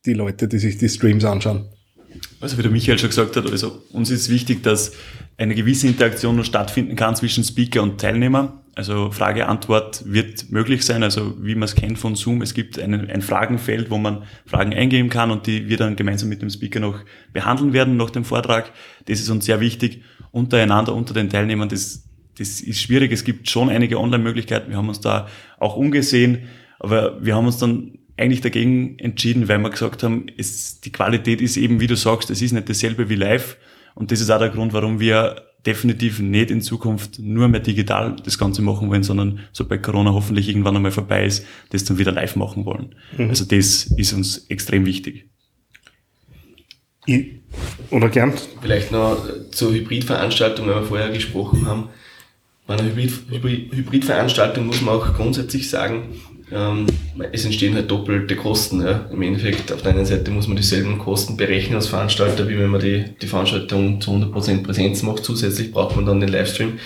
die 0.05 0.15
Leute, 0.15 0.49
die 0.49 0.59
sich 0.59 0.79
die 0.79 0.89
Streams 0.89 1.25
anschauen? 1.25 1.69
Also 2.41 2.59
wie 2.59 2.63
der 2.63 2.71
Michael 2.71 2.99
schon 2.99 3.09
gesagt 3.11 3.37
hat, 3.37 3.51
also 3.51 3.83
uns 3.93 4.11
ist 4.11 4.29
wichtig, 4.29 4.63
dass 4.63 4.93
eine 5.39 5.55
gewisse 5.55 5.87
Interaktion 5.87 6.37
nur 6.37 6.45
stattfinden 6.45 6.97
kann 6.97 7.17
zwischen 7.17 7.45
Speaker 7.45 7.83
und 7.83 8.01
Teilnehmer. 8.01 8.63
Also 8.75 9.11
Frage-Antwort 9.11 10.05
wird 10.07 10.51
möglich 10.51 10.85
sein, 10.85 11.03
also 11.03 11.35
wie 11.41 11.55
man 11.55 11.65
es 11.65 11.75
kennt 11.75 11.99
von 11.99 12.15
Zoom. 12.15 12.43
Es 12.43 12.53
gibt 12.53 12.79
ein, 12.79 13.09
ein 13.09 13.23
Fragenfeld, 13.23 13.91
wo 13.91 13.97
man 13.97 14.25
Fragen 14.45 14.75
eingeben 14.75 15.09
kann 15.09 15.31
und 15.31 15.47
die 15.47 15.69
wir 15.69 15.79
dann 15.79 15.97
gemeinsam 15.97 16.29
mit 16.29 16.43
dem 16.43 16.51
Speaker 16.51 16.81
noch 16.81 17.01
behandeln 17.33 17.73
werden 17.73 17.97
nach 17.97 18.11
dem 18.11 18.25
Vortrag. 18.25 18.71
Das 19.07 19.19
ist 19.19 19.31
uns 19.31 19.47
sehr 19.47 19.61
wichtig. 19.61 20.03
Untereinander, 20.31 20.95
unter 20.95 21.15
den 21.15 21.31
Teilnehmern, 21.31 21.71
das 21.71 22.07
das 22.39 22.61
ist 22.61 22.81
schwierig. 22.81 23.13
Es 23.13 23.25
gibt 23.25 23.49
schon 23.49 23.71
einige 23.71 23.99
Online-Möglichkeiten. 23.99 24.71
Wir 24.71 24.77
haben 24.77 24.89
uns 24.89 25.01
da 25.01 25.29
auch 25.59 25.77
umgesehen, 25.77 26.49
aber 26.79 27.25
wir 27.25 27.35
haben 27.35 27.47
uns 27.47 27.59
dann 27.59 27.99
eigentlich 28.17 28.41
dagegen 28.41 28.99
entschieden, 28.99 29.49
weil 29.49 29.59
wir 29.59 29.71
gesagt 29.71 30.03
haben, 30.03 30.27
es, 30.37 30.81
die 30.81 30.93
Qualität 30.93 31.41
ist 31.41 31.57
eben, 31.57 31.81
wie 31.81 31.87
du 31.87 31.97
sagst, 31.97 32.31
es 32.31 32.41
ist 32.41 32.53
nicht 32.53 32.69
dasselbe 32.69 33.09
wie 33.09 33.15
live. 33.15 33.57
Und 33.95 34.11
das 34.11 34.21
ist 34.21 34.31
auch 34.31 34.39
der 34.39 34.51
Grund, 34.51 34.73
warum 34.73 35.01
wir 35.01 35.43
definitiv 35.67 36.21
nicht 36.21 36.51
in 36.51 36.61
Zukunft 36.61 37.19
nur 37.19 37.49
mehr 37.49 37.61
digital 37.61 38.17
das 38.25 38.39
Ganze 38.39 38.63
machen 38.63 38.89
wollen, 38.89 39.03
sondern 39.03 39.41
sobald 39.53 39.83
Corona 39.83 40.13
hoffentlich 40.13 40.49
irgendwann 40.49 40.77
einmal 40.77 40.93
vorbei 40.93 41.27
ist, 41.27 41.45
das 41.71 41.85
dann 41.85 41.99
wieder 41.99 42.13
live 42.13 42.37
machen 42.37 42.65
wollen. 42.65 42.95
Mhm. 43.17 43.31
Also 43.31 43.45
das 43.45 43.85
ist 43.85 44.13
uns 44.13 44.47
extrem 44.49 44.87
wichtig. 44.87 45.27
Ich, 47.05 47.27
oder 47.91 48.09
gern? 48.09 48.33
Vielleicht 48.61 48.93
noch 48.93 49.27
zur 49.51 49.73
Hybridveranstaltung, 49.73 50.67
weil 50.67 50.77
wir 50.77 50.83
vorher 50.83 51.11
gesprochen 51.11 51.67
haben. 51.67 51.89
Bei 52.67 52.75
einer 52.75 52.85
Hybrid, 52.85 53.13
Hybrid, 53.31 53.73
Hybridveranstaltung 53.73 54.67
muss 54.67 54.81
man 54.83 54.97
auch 54.97 55.15
grundsätzlich 55.15 55.71
sagen, 55.71 56.21
ähm, 56.53 56.87
es 57.33 57.45
entstehen 57.45 57.75
halt 57.75 57.91
doppelte 57.91 58.37
Kosten. 58.37 58.81
Ja. 58.81 59.07
Im 59.11 59.23
Endeffekt, 59.23 59.73
auf 59.73 59.83
der 59.83 59.93
einen 59.93 60.07
Seite 60.07 60.31
muss 60.31 60.47
man 60.47 60.57
dieselben 60.57 60.99
Kosten 60.99 61.37
berechnen 61.37 61.77
als 61.77 61.89
Veranstalter, 61.89 62.49
wie 62.49 62.59
wenn 62.59 62.71
man 62.71 62.81
die, 62.81 63.05
die 63.21 63.27
Veranstaltung 63.27 64.01
zu 64.01 64.13
100% 64.13 64.63
Präsenz 64.63 65.03
macht. 65.03 65.25
Zusätzlich 65.25 65.73
braucht 65.73 65.97
man 65.97 66.07
dann 66.07 66.21
den 66.21 66.29
Livestream. 66.29 66.79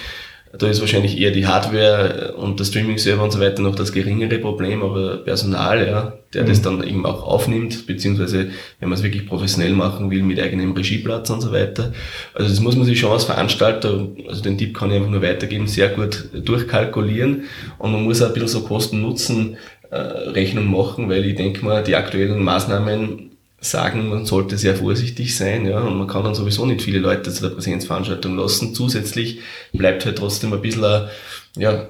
Da 0.52 0.66
ist 0.66 0.80
wahrscheinlich 0.80 1.16
eher 1.20 1.30
die 1.30 1.46
Hardware 1.46 2.34
und 2.36 2.58
der 2.58 2.64
Streaming-Server 2.64 3.22
und 3.22 3.30
so 3.30 3.38
weiter 3.38 3.62
noch 3.62 3.76
das 3.76 3.92
geringere 3.92 4.38
Problem, 4.38 4.82
aber 4.82 5.18
Personal, 5.18 5.86
ja, 5.86 6.12
der 6.34 6.42
mhm. 6.42 6.48
das 6.48 6.62
dann 6.62 6.82
eben 6.82 7.06
auch 7.06 7.22
aufnimmt, 7.22 7.86
beziehungsweise 7.86 8.50
wenn 8.80 8.88
man 8.88 8.98
es 8.98 9.04
wirklich 9.04 9.26
professionell 9.26 9.72
machen 9.74 10.10
will, 10.10 10.24
mit 10.24 10.40
eigenem 10.40 10.72
Regieplatz 10.72 11.30
und 11.30 11.40
so 11.40 11.52
weiter. 11.52 11.92
Also 12.34 12.50
das 12.50 12.58
muss 12.58 12.74
man 12.74 12.84
sich 12.84 12.98
schon 12.98 13.12
als 13.12 13.24
Veranstalter, 13.24 14.08
also 14.26 14.42
den 14.42 14.58
Tipp 14.58 14.76
kann 14.76 14.90
ich 14.90 14.96
einfach 14.96 15.10
nur 15.10 15.22
weitergeben, 15.22 15.68
sehr 15.68 15.88
gut 15.90 16.28
durchkalkulieren 16.34 17.44
und 17.78 17.92
man 17.92 18.02
muss 18.02 18.20
auch 18.20 18.26
ein 18.26 18.34
bisschen 18.34 18.48
so 18.48 18.62
Kosten-Nutzen 18.62 19.56
äh, 19.90 19.96
Rechnung 19.96 20.68
machen, 20.68 21.08
weil 21.08 21.26
ich 21.26 21.36
denke 21.36 21.64
mal, 21.64 21.84
die 21.84 21.94
aktuellen 21.94 22.42
Maßnahmen 22.42 23.30
sagen, 23.60 24.08
man 24.08 24.24
sollte 24.24 24.56
sehr 24.56 24.76
vorsichtig 24.76 25.36
sein, 25.36 25.66
ja, 25.66 25.80
und 25.80 25.98
man 25.98 26.06
kann 26.06 26.24
dann 26.24 26.34
sowieso 26.34 26.64
nicht 26.64 26.82
viele 26.82 26.98
Leute 26.98 27.30
zu 27.30 27.42
der 27.42 27.54
Präsenzveranstaltung 27.54 28.36
lassen. 28.36 28.74
Zusätzlich 28.74 29.40
bleibt 29.72 30.06
halt 30.06 30.16
trotzdem 30.16 30.52
ein 30.52 30.62
bisschen 30.62 30.84
ein, 30.84 31.08
ja, 31.56 31.88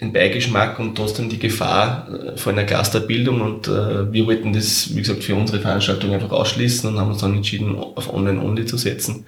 ein 0.00 0.12
Beigeschmack 0.12 0.78
und 0.78 0.96
trotzdem 0.96 1.28
die 1.28 1.38
Gefahr 1.38 2.08
äh, 2.12 2.36
vor 2.36 2.52
einer 2.52 2.64
Clusterbildung 2.64 3.40
und 3.40 3.68
äh, 3.68 4.12
wir 4.12 4.26
wollten 4.26 4.52
das, 4.52 4.94
wie 4.94 5.00
gesagt, 5.00 5.22
für 5.22 5.34
unsere 5.36 5.60
Veranstaltung 5.60 6.12
einfach 6.12 6.32
ausschließen 6.32 6.88
und 6.88 6.98
haben 6.98 7.10
uns 7.10 7.20
dann 7.20 7.36
entschieden, 7.36 7.76
auf 7.76 8.12
Online-Only 8.12 8.66
zu 8.66 8.76
setzen. 8.76 9.26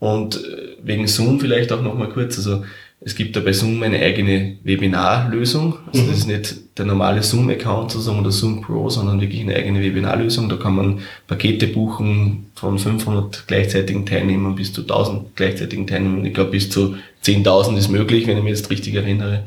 Und 0.00 0.36
äh, 0.36 0.76
wegen 0.82 1.06
Zoom 1.06 1.40
vielleicht 1.40 1.72
auch 1.72 1.82
nochmal 1.82 2.08
kurz, 2.08 2.36
also 2.36 2.64
es 3.06 3.14
gibt 3.14 3.36
da 3.36 3.40
bei 3.40 3.52
Zoom 3.52 3.82
eine 3.82 3.98
eigene 3.98 4.56
Webinarlösung. 4.64 5.76
Also 5.92 6.06
das 6.06 6.18
ist 6.18 6.26
nicht 6.26 6.78
der 6.78 6.86
normale 6.86 7.22
Zoom-Account 7.22 7.90
sozusagen 7.90 8.18
oder 8.18 8.30
Zoom 8.30 8.62
Pro, 8.62 8.88
sondern 8.88 9.20
wirklich 9.20 9.42
eine 9.42 9.54
eigene 9.54 9.82
Webinarlösung. 9.82 10.48
Da 10.48 10.56
kann 10.56 10.74
man 10.74 11.00
Pakete 11.26 11.66
buchen 11.66 12.46
von 12.54 12.78
500 12.78 13.46
gleichzeitigen 13.46 14.06
Teilnehmern 14.06 14.54
bis 14.54 14.72
zu 14.72 14.80
1000 14.80 15.36
gleichzeitigen 15.36 15.86
Teilnehmern. 15.86 16.24
Ich 16.24 16.32
glaube, 16.32 16.52
bis 16.52 16.70
zu 16.70 16.96
10.000 17.24 17.76
ist 17.76 17.90
möglich, 17.90 18.26
wenn 18.26 18.38
ich 18.38 18.42
mich 18.42 18.56
jetzt 18.56 18.70
richtig 18.70 18.94
erinnere. 18.94 19.44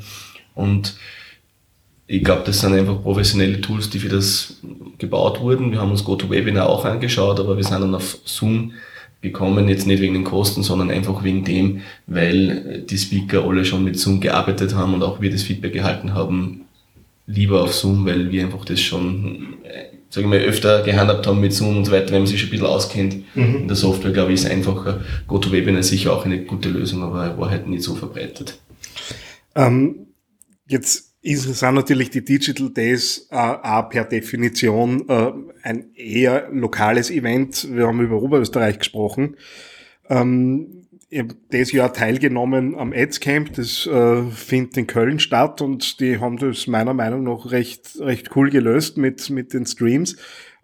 Und 0.54 0.94
ich 2.06 2.22
glaube, 2.22 2.42
das 2.46 2.60
sind 2.60 2.74
einfach 2.74 3.02
professionelle 3.02 3.60
Tools, 3.60 3.90
die 3.90 3.98
für 3.98 4.08
das 4.08 4.58
gebaut 4.98 5.40
wurden. 5.40 5.72
Wir 5.72 5.80
haben 5.80 5.90
uns 5.90 6.04
GoToWebinar 6.04 6.68
auch 6.68 6.84
angeschaut, 6.84 7.40
aber 7.40 7.56
wir 7.56 7.64
sind 7.64 7.80
dann 7.80 7.94
auf 7.94 8.18
Zoom 8.24 8.72
gekommen, 9.20 9.68
jetzt 9.68 9.86
nicht 9.86 10.00
wegen 10.00 10.14
den 10.14 10.24
Kosten, 10.24 10.62
sondern 10.62 10.90
einfach 10.90 11.24
wegen 11.24 11.44
dem, 11.44 11.80
weil 12.06 12.84
die 12.88 12.98
Speaker 12.98 13.44
alle 13.44 13.64
schon 13.64 13.84
mit 13.84 13.98
Zoom 13.98 14.20
gearbeitet 14.20 14.74
haben 14.74 14.94
und 14.94 15.02
auch 15.02 15.20
wir 15.20 15.30
das 15.30 15.42
Feedback 15.42 15.72
gehalten 15.72 16.14
haben, 16.14 16.62
lieber 17.26 17.62
auf 17.62 17.74
Zoom, 17.74 18.06
weil 18.06 18.30
wir 18.30 18.44
einfach 18.44 18.64
das 18.64 18.80
schon, 18.80 19.54
sage 20.08 20.26
ich 20.26 20.30
mal, 20.30 20.38
öfter 20.38 20.82
gehandhabt 20.82 21.26
haben 21.26 21.40
mit 21.40 21.52
Zoom 21.52 21.78
und 21.78 21.84
so 21.84 21.92
weiter, 21.92 22.12
wenn 22.12 22.20
man 22.20 22.26
sich 22.26 22.40
schon 22.40 22.48
ein 22.48 22.52
bisschen 22.52 22.66
auskennt. 22.66 23.36
Mhm. 23.36 23.56
In 23.56 23.68
der 23.68 23.76
Software, 23.76 24.12
glaube 24.12 24.32
ich, 24.32 24.40
ist 24.40 24.50
einfacher. 24.50 25.00
GoToWebinar 25.26 25.80
ist 25.80 25.88
sicher 25.88 26.12
auch 26.12 26.24
eine 26.24 26.44
gute 26.44 26.68
Lösung, 26.68 27.02
aber 27.02 27.36
war 27.38 27.50
halt 27.50 27.68
nicht 27.68 27.82
so 27.82 27.94
verbreitet. 27.96 28.58
Ähm, 29.54 30.06
jetzt 30.68 31.07
sind 31.34 31.74
natürlich 31.74 32.10
die 32.10 32.24
Digital 32.24 32.70
Days 32.70 33.28
äh, 33.30 33.36
auch 33.36 33.88
per 33.90 34.04
Definition 34.04 35.08
äh, 35.08 35.32
ein 35.62 35.94
eher 35.94 36.48
lokales 36.50 37.10
Event. 37.10 37.68
Wir 37.70 37.86
haben 37.86 38.00
über 38.00 38.22
Oberösterreich 38.22 38.78
gesprochen. 38.78 39.36
Ähm, 40.08 40.86
ich 41.10 41.20
habe 41.20 41.34
dieses 41.52 41.72
Jahr 41.72 41.92
teilgenommen 41.92 42.76
am 42.76 42.92
Ads 42.92 43.20
Camp, 43.20 43.54
das 43.54 43.86
äh, 43.86 44.22
findet 44.30 44.76
in 44.76 44.86
Köln 44.86 45.18
statt 45.18 45.62
und 45.62 46.00
die 46.00 46.18
haben 46.18 46.36
das 46.36 46.66
meiner 46.66 46.92
Meinung 46.92 47.24
nach 47.24 47.50
recht, 47.50 47.98
recht 48.00 48.36
cool 48.36 48.50
gelöst 48.50 48.98
mit, 48.98 49.30
mit 49.30 49.54
den 49.54 49.64
Streams. 49.64 50.16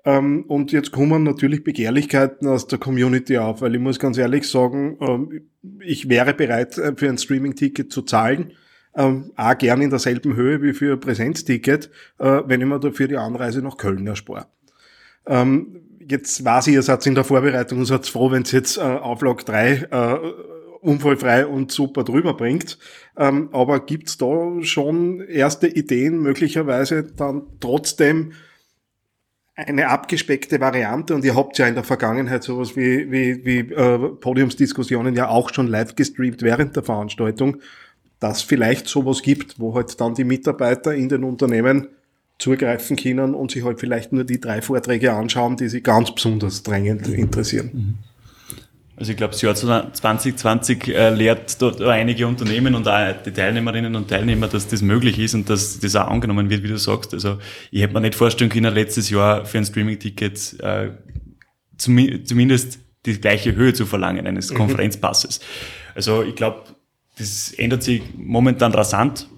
Ähm, 0.05 0.44
und 0.48 0.70
jetzt 0.70 0.92
kommen 0.92 1.22
natürlich 1.22 1.64
Begehrlichkeiten 1.64 2.46
aus 2.46 2.66
der 2.66 2.79
Community 2.79 3.38
auf, 3.38 3.62
weil 3.62 3.74
ich 3.74 3.81
muss 3.81 3.98
ganz 3.98 4.18
ehrlich 4.18 4.46
sagen, 4.46 4.98
ähm, 5.00 5.40
ich 5.81 6.11
wäre 6.11 6.35
bereit, 6.35 6.77
äh, 6.77 6.92
für 6.94 7.09
ein 7.09 7.16
Streaming-Ticket 7.16 7.90
zu 7.90 8.03
zahlen 8.03 8.53
ähm, 8.96 9.33
auch 9.37 9.59
gern 9.59 9.80
in 9.80 9.90
derselben 9.90 10.37
Höhe 10.37 10.62
wie 10.62 10.72
für 10.72 10.96
Präsenzticket, 10.96 11.90
äh, 12.18 12.42
wenn 12.46 12.61
ich 12.61 12.66
mir 12.66 12.78
dafür 12.78 13.09
die 13.09 13.16
Anreise 13.16 13.62
nach 13.62 13.76
Köln 13.76 14.07
erspare. 14.07 14.46
Ähm, 15.26 15.80
jetzt 16.00 16.44
weiß 16.44 16.68
ich, 16.68 16.74
ihr 16.74 16.83
seid 16.83 17.07
in 17.07 17.14
der 17.14 17.24
Vorbereitung 17.24 17.78
und 17.78 17.87
seid 17.87 18.07
froh, 18.07 18.30
wenn 18.30 18.42
es 18.42 18.52
jetzt 18.52 18.78
äh, 18.78 18.83
Auflag 18.83 19.44
3 19.44 19.72
äh, 19.90 20.18
unfallfrei 20.80 21.46
und 21.46 21.72
super 21.72 22.04
drüber 22.04 22.35
bringt. 22.35 22.78
Ähm, 23.16 23.48
aber 23.52 23.80
gibt's 23.80 24.18
da 24.18 24.62
schon 24.62 25.20
erste 25.20 25.66
Ideen, 25.66 26.20
möglicherweise 26.20 27.04
dann 27.04 27.42
trotzdem 27.61 28.33
eine 29.57 29.88
abgespeckte 29.88 30.61
Variante 30.61 31.14
und 31.14 31.24
ihr 31.24 31.37
habt 31.37 31.59
ja 31.59 31.66
in 31.66 31.74
der 31.74 31.85
Vergangenheit 31.85 32.42
sowas 32.42 32.76
wie, 32.76 33.11
wie, 33.11 33.44
wie 33.44 33.72
äh, 33.72 33.98
Podiumsdiskussionen 33.98 35.14
ja 35.14 35.28
auch 35.28 35.54
schon 35.54 35.68
live 35.68 35.94
gestreamt 35.94 36.42
während 36.42 36.74
der 36.74 36.83
Veranstaltung 36.83 37.59
dass 38.20 38.42
vielleicht 38.42 38.88
sowas 38.88 39.22
gibt, 39.22 39.59
wo 39.59 39.74
halt 39.74 40.00
dann 40.00 40.14
die 40.14 40.24
Mitarbeiter 40.24 40.94
in 40.94 41.09
den 41.09 41.24
Unternehmen 41.24 41.88
zugreifen 42.38 42.96
können 42.96 43.35
und 43.35 43.50
sich 43.50 43.64
halt 43.64 43.81
vielleicht 43.81 44.12
nur 44.12 44.24
die 44.24 44.40
drei 44.40 44.61
Vorträge 44.61 45.12
anschauen, 45.12 45.57
die 45.57 45.68
sie 45.68 45.83
ganz 45.83 46.12
besonders 46.12 46.62
drängend 46.62 47.07
interessieren. 47.09 47.70
Mhm. 47.72 47.94
Also 48.96 49.11
ich 49.11 49.16
glaube, 49.16 49.33
das 49.33 49.42
Jahr 49.42 49.55
2020 49.57 50.88
äh, 50.88 51.11
lehrt 51.11 51.61
dort 51.61 51.83
einige 51.83 52.29
Unternehmen 52.29 52.77
und 52.77 52.87
auch 52.87 53.12
die 53.24 53.33
Teilnehmerinnen 53.33 53.96
und 53.96 54.09
Teilnehmer, 54.09 54.46
dass 54.46 54.68
das 54.68 54.83
möglich 54.83 55.18
ist 55.18 55.35
und 55.35 55.50
dass 55.50 55.81
das 55.81 55.96
auch 55.96 56.07
angenommen 56.07 56.48
wird, 56.48 56.62
wie 56.62 56.68
du 56.68 56.79
sagst. 56.79 57.12
Also 57.12 57.38
ich 57.72 57.83
hätte 57.83 57.92
mir 57.92 58.03
nicht 58.03 58.14
vorstellen 58.14 58.50
können, 58.50 58.72
letztes 58.72 59.11
Jahr 59.11 59.46
für 59.46 59.59
ein 59.59 59.64
Streaming-Ticket 59.64 60.61
äh, 60.61 60.90
zum, 61.77 62.24
zumindest 62.24 62.79
die 63.05 63.20
gleiche 63.20 63.57
Höhe 63.57 63.74
zu 63.74 63.85
verlangen 63.85 64.29
eines 64.29 64.53
mhm. 64.53 64.59
Konferenzpasses. 64.59 65.40
Also 65.96 66.22
ich 66.22 66.37
glaube, 66.37 66.62
das 67.18 67.53
ändert 67.53 67.83
sich 67.83 68.03
momentan 68.16 68.72
rasant. 68.72 69.29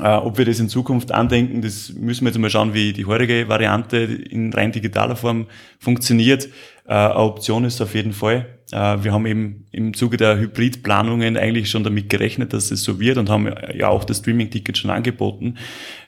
Äh, 0.00 0.08
ob 0.16 0.38
wir 0.38 0.44
das 0.44 0.60
in 0.60 0.68
Zukunft 0.68 1.12
andenken, 1.12 1.62
das 1.62 1.92
müssen 1.92 2.24
wir 2.24 2.30
jetzt 2.30 2.38
mal 2.38 2.50
schauen, 2.50 2.74
wie 2.74 2.92
die 2.92 3.06
heurige 3.06 3.48
Variante 3.48 3.96
in 3.96 4.52
rein 4.52 4.70
digitaler 4.70 5.16
Form 5.16 5.46
funktioniert. 5.78 6.46
Äh, 6.86 6.92
eine 6.92 7.16
Option 7.16 7.64
ist 7.64 7.80
auf 7.80 7.94
jeden 7.94 8.12
Fall. 8.12 8.46
Äh, 8.70 8.98
wir 9.02 9.12
haben 9.12 9.26
eben 9.26 9.66
im 9.72 9.94
Zuge 9.94 10.16
der 10.16 10.38
Hybridplanungen 10.38 11.36
eigentlich 11.36 11.70
schon 11.70 11.84
damit 11.84 12.10
gerechnet, 12.10 12.52
dass 12.52 12.70
es 12.70 12.84
so 12.84 13.00
wird 13.00 13.18
und 13.18 13.28
haben 13.28 13.52
ja 13.74 13.88
auch 13.88 14.04
das 14.04 14.18
Streaming-Ticket 14.18 14.78
schon 14.78 14.90
angeboten. 14.90 15.56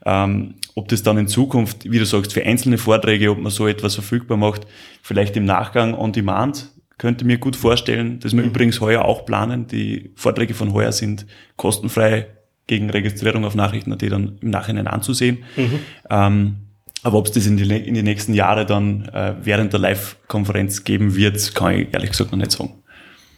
Ähm, 0.04 0.54
ob 0.74 0.88
das 0.88 1.02
dann 1.02 1.18
in 1.18 1.26
Zukunft, 1.26 1.90
wie 1.90 1.98
du 1.98 2.06
sagst, 2.06 2.32
für 2.32 2.44
einzelne 2.44 2.78
Vorträge, 2.78 3.30
ob 3.30 3.38
man 3.38 3.50
so 3.50 3.66
etwas 3.66 3.94
verfügbar 3.94 4.36
macht, 4.36 4.66
vielleicht 5.02 5.36
im 5.36 5.46
Nachgang 5.46 5.94
on 5.94 6.12
demand, 6.12 6.70
könnte 7.00 7.24
mir 7.24 7.38
gut 7.38 7.56
vorstellen, 7.56 8.20
dass 8.20 8.34
wir 8.34 8.42
mhm. 8.42 8.50
übrigens 8.50 8.80
heuer 8.82 9.06
auch 9.06 9.24
planen. 9.24 9.66
Die 9.66 10.10
Vorträge 10.16 10.52
von 10.52 10.74
heuer 10.74 10.92
sind 10.92 11.26
kostenfrei 11.56 12.26
gegen 12.66 12.90
Registrierung 12.90 13.46
auf 13.46 13.54
Nachrichten.at 13.54 14.02
dann 14.02 14.36
im 14.42 14.50
Nachhinein 14.50 14.86
anzusehen. 14.86 15.38
Mhm. 15.56 15.78
Ähm, 16.10 16.56
aber 17.02 17.16
ob 17.16 17.26
es 17.26 17.32
das 17.32 17.46
in 17.46 17.56
die, 17.56 17.64
in 17.74 17.94
die 17.94 18.02
nächsten 18.02 18.34
Jahre 18.34 18.66
dann 18.66 19.08
äh, 19.08 19.34
während 19.42 19.72
der 19.72 19.80
Live-Konferenz 19.80 20.84
geben 20.84 21.16
wird, 21.16 21.54
kann 21.54 21.74
ich 21.74 21.88
ehrlich 21.90 22.10
gesagt 22.10 22.32
noch 22.32 22.38
nicht 22.38 22.52
sagen. 22.52 22.74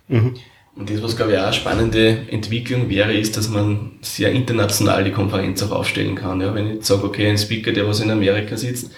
Mhm. 0.09 0.35
Und 0.75 0.91
das, 0.91 1.01
was 1.01 1.17
glaube 1.17 1.33
ich 1.33 1.39
auch 1.39 1.45
eine 1.45 1.53
spannende 1.53 2.19
Entwicklung 2.31 2.91
wäre, 2.91 3.15
ist, 3.15 3.37
dass 3.37 3.49
man 3.49 3.93
sehr 4.01 4.33
international 4.33 5.05
die 5.05 5.13
Konferenz 5.13 5.63
auch 5.63 5.71
aufstellen 5.71 6.17
kann. 6.17 6.41
Ja, 6.41 6.53
wenn 6.53 6.67
ich 6.67 6.75
jetzt 6.75 6.87
sage, 6.89 7.05
okay, 7.05 7.31
ein 7.31 7.39
Speaker, 7.39 7.71
der 7.71 7.87
was 7.87 8.01
in 8.01 8.11
Amerika 8.11 8.57
sitzt, 8.57 8.91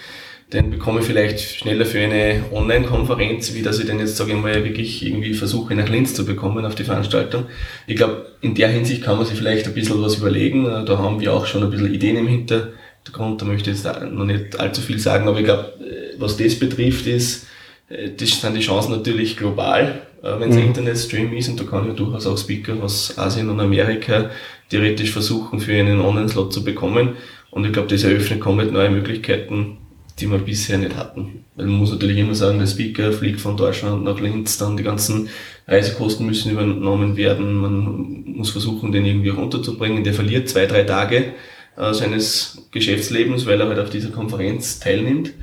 den 0.55 0.71
bekomme 0.71 1.01
ich 1.01 1.05
vielleicht 1.05 1.39
schneller 1.39 1.85
für 1.85 1.99
eine 1.99 2.45
Online-Konferenz, 2.51 3.53
wie 3.53 3.61
dass 3.61 3.79
ich 3.79 3.85
den 3.85 3.99
jetzt, 3.99 4.15
sage 4.15 4.31
ich 4.31 4.37
mal, 4.37 4.63
wirklich 4.63 5.05
irgendwie 5.05 5.33
versuche, 5.33 5.75
nach 5.75 5.89
Linz 5.89 6.13
zu 6.13 6.25
bekommen 6.25 6.65
auf 6.65 6.75
die 6.75 6.85
Veranstaltung. 6.85 7.45
Ich 7.87 7.97
glaube, 7.97 8.27
in 8.41 8.55
der 8.55 8.69
Hinsicht 8.69 9.03
kann 9.03 9.17
man 9.17 9.25
sich 9.25 9.37
vielleicht 9.37 9.67
ein 9.67 9.73
bisschen 9.73 10.01
was 10.01 10.15
überlegen. 10.15 10.63
Da 10.63 10.97
haben 10.97 11.19
wir 11.19 11.33
auch 11.33 11.45
schon 11.45 11.63
ein 11.63 11.69
bisschen 11.69 11.93
Ideen 11.93 12.15
im 12.15 12.27
Hintergrund, 12.27 13.41
da 13.41 13.45
möchte 13.45 13.69
ich 13.69 13.83
jetzt 13.83 14.11
noch 14.11 14.25
nicht 14.25 14.57
allzu 14.57 14.81
viel 14.81 14.97
sagen, 14.97 15.27
aber 15.27 15.39
ich 15.39 15.45
glaube, 15.45 15.73
äh, 15.81 16.15
was 16.17 16.37
das 16.37 16.55
betrifft, 16.55 17.05
ist, 17.05 17.47
äh, 17.89 18.11
das 18.17 18.39
sind 18.39 18.55
die 18.55 18.61
Chancen 18.61 18.91
natürlich 18.91 19.35
global, 19.35 20.01
äh, 20.23 20.39
wenn 20.39 20.49
es 20.49 20.55
mhm. 20.55 20.61
ein 20.61 20.67
Internetstream 20.67 21.33
ist 21.33 21.49
und 21.49 21.59
da 21.59 21.65
kann 21.65 21.85
ja 21.85 21.93
durchaus 21.93 22.25
auch 22.27 22.37
Speaker 22.37 22.81
aus 22.81 23.17
Asien 23.17 23.49
und 23.49 23.59
Amerika 23.59 24.29
theoretisch 24.69 25.11
versuchen, 25.11 25.59
für 25.59 25.73
einen 25.73 25.99
Online-Slot 25.99 26.53
zu 26.53 26.63
bekommen. 26.63 27.17
Und 27.51 27.65
ich 27.65 27.71
glaube, 27.71 27.87
das 27.87 28.03
eröffnet 28.03 28.41
komplett 28.41 28.71
neue 28.71 28.89
Möglichkeiten, 28.89 29.77
die 30.19 30.31
wir 30.31 30.37
bisher 30.37 30.77
nicht 30.77 30.95
hatten. 30.95 31.43
Weil 31.55 31.65
man 31.65 31.75
muss 31.75 31.91
natürlich 31.91 32.17
immer 32.17 32.35
sagen, 32.35 32.59
der 32.59 32.67
Speaker 32.67 33.11
fliegt 33.11 33.41
von 33.41 33.57
Deutschland 33.57 34.03
nach 34.03 34.19
Linz, 34.19 34.57
dann 34.57 34.77
die 34.77 34.83
ganzen 34.83 35.29
Reisekosten 35.67 36.25
müssen 36.25 36.51
übernommen 36.51 37.17
werden, 37.17 37.55
man 37.55 38.23
muss 38.25 38.51
versuchen, 38.51 38.91
den 38.91 39.05
irgendwie 39.05 39.29
runterzubringen. 39.29 40.03
Der 40.03 40.13
verliert 40.13 40.47
zwei, 40.47 40.67
drei 40.67 40.83
Tage 40.83 41.33
äh, 41.75 41.93
seines 41.93 42.67
Geschäftslebens, 42.71 43.45
weil 43.45 43.59
er 43.59 43.67
halt 43.67 43.79
auf 43.79 43.89
dieser 43.89 44.09
Konferenz 44.09 44.79
teilnimmt. 44.79 45.33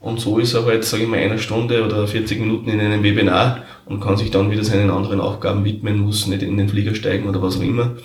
Und 0.00 0.18
so 0.18 0.38
ist 0.38 0.54
er 0.54 0.64
halt, 0.64 0.84
sage 0.84 1.04
ich 1.04 1.08
mal, 1.08 1.18
eine 1.18 1.38
Stunde 1.38 1.84
oder 1.84 2.08
40 2.08 2.40
Minuten 2.40 2.68
in 2.70 2.80
einem 2.80 3.02
Webinar 3.02 3.64
und 3.86 4.00
kann 4.00 4.16
sich 4.16 4.30
dann 4.30 4.50
wieder 4.50 4.64
seinen 4.64 4.90
anderen 4.90 5.20
Aufgaben 5.20 5.64
widmen, 5.64 5.98
muss 5.98 6.26
nicht 6.26 6.42
in 6.42 6.56
den 6.56 6.68
Flieger 6.68 6.94
steigen 6.94 7.28
oder 7.28 7.40
was 7.40 7.58
auch 7.58 7.62
immer. 7.62 7.96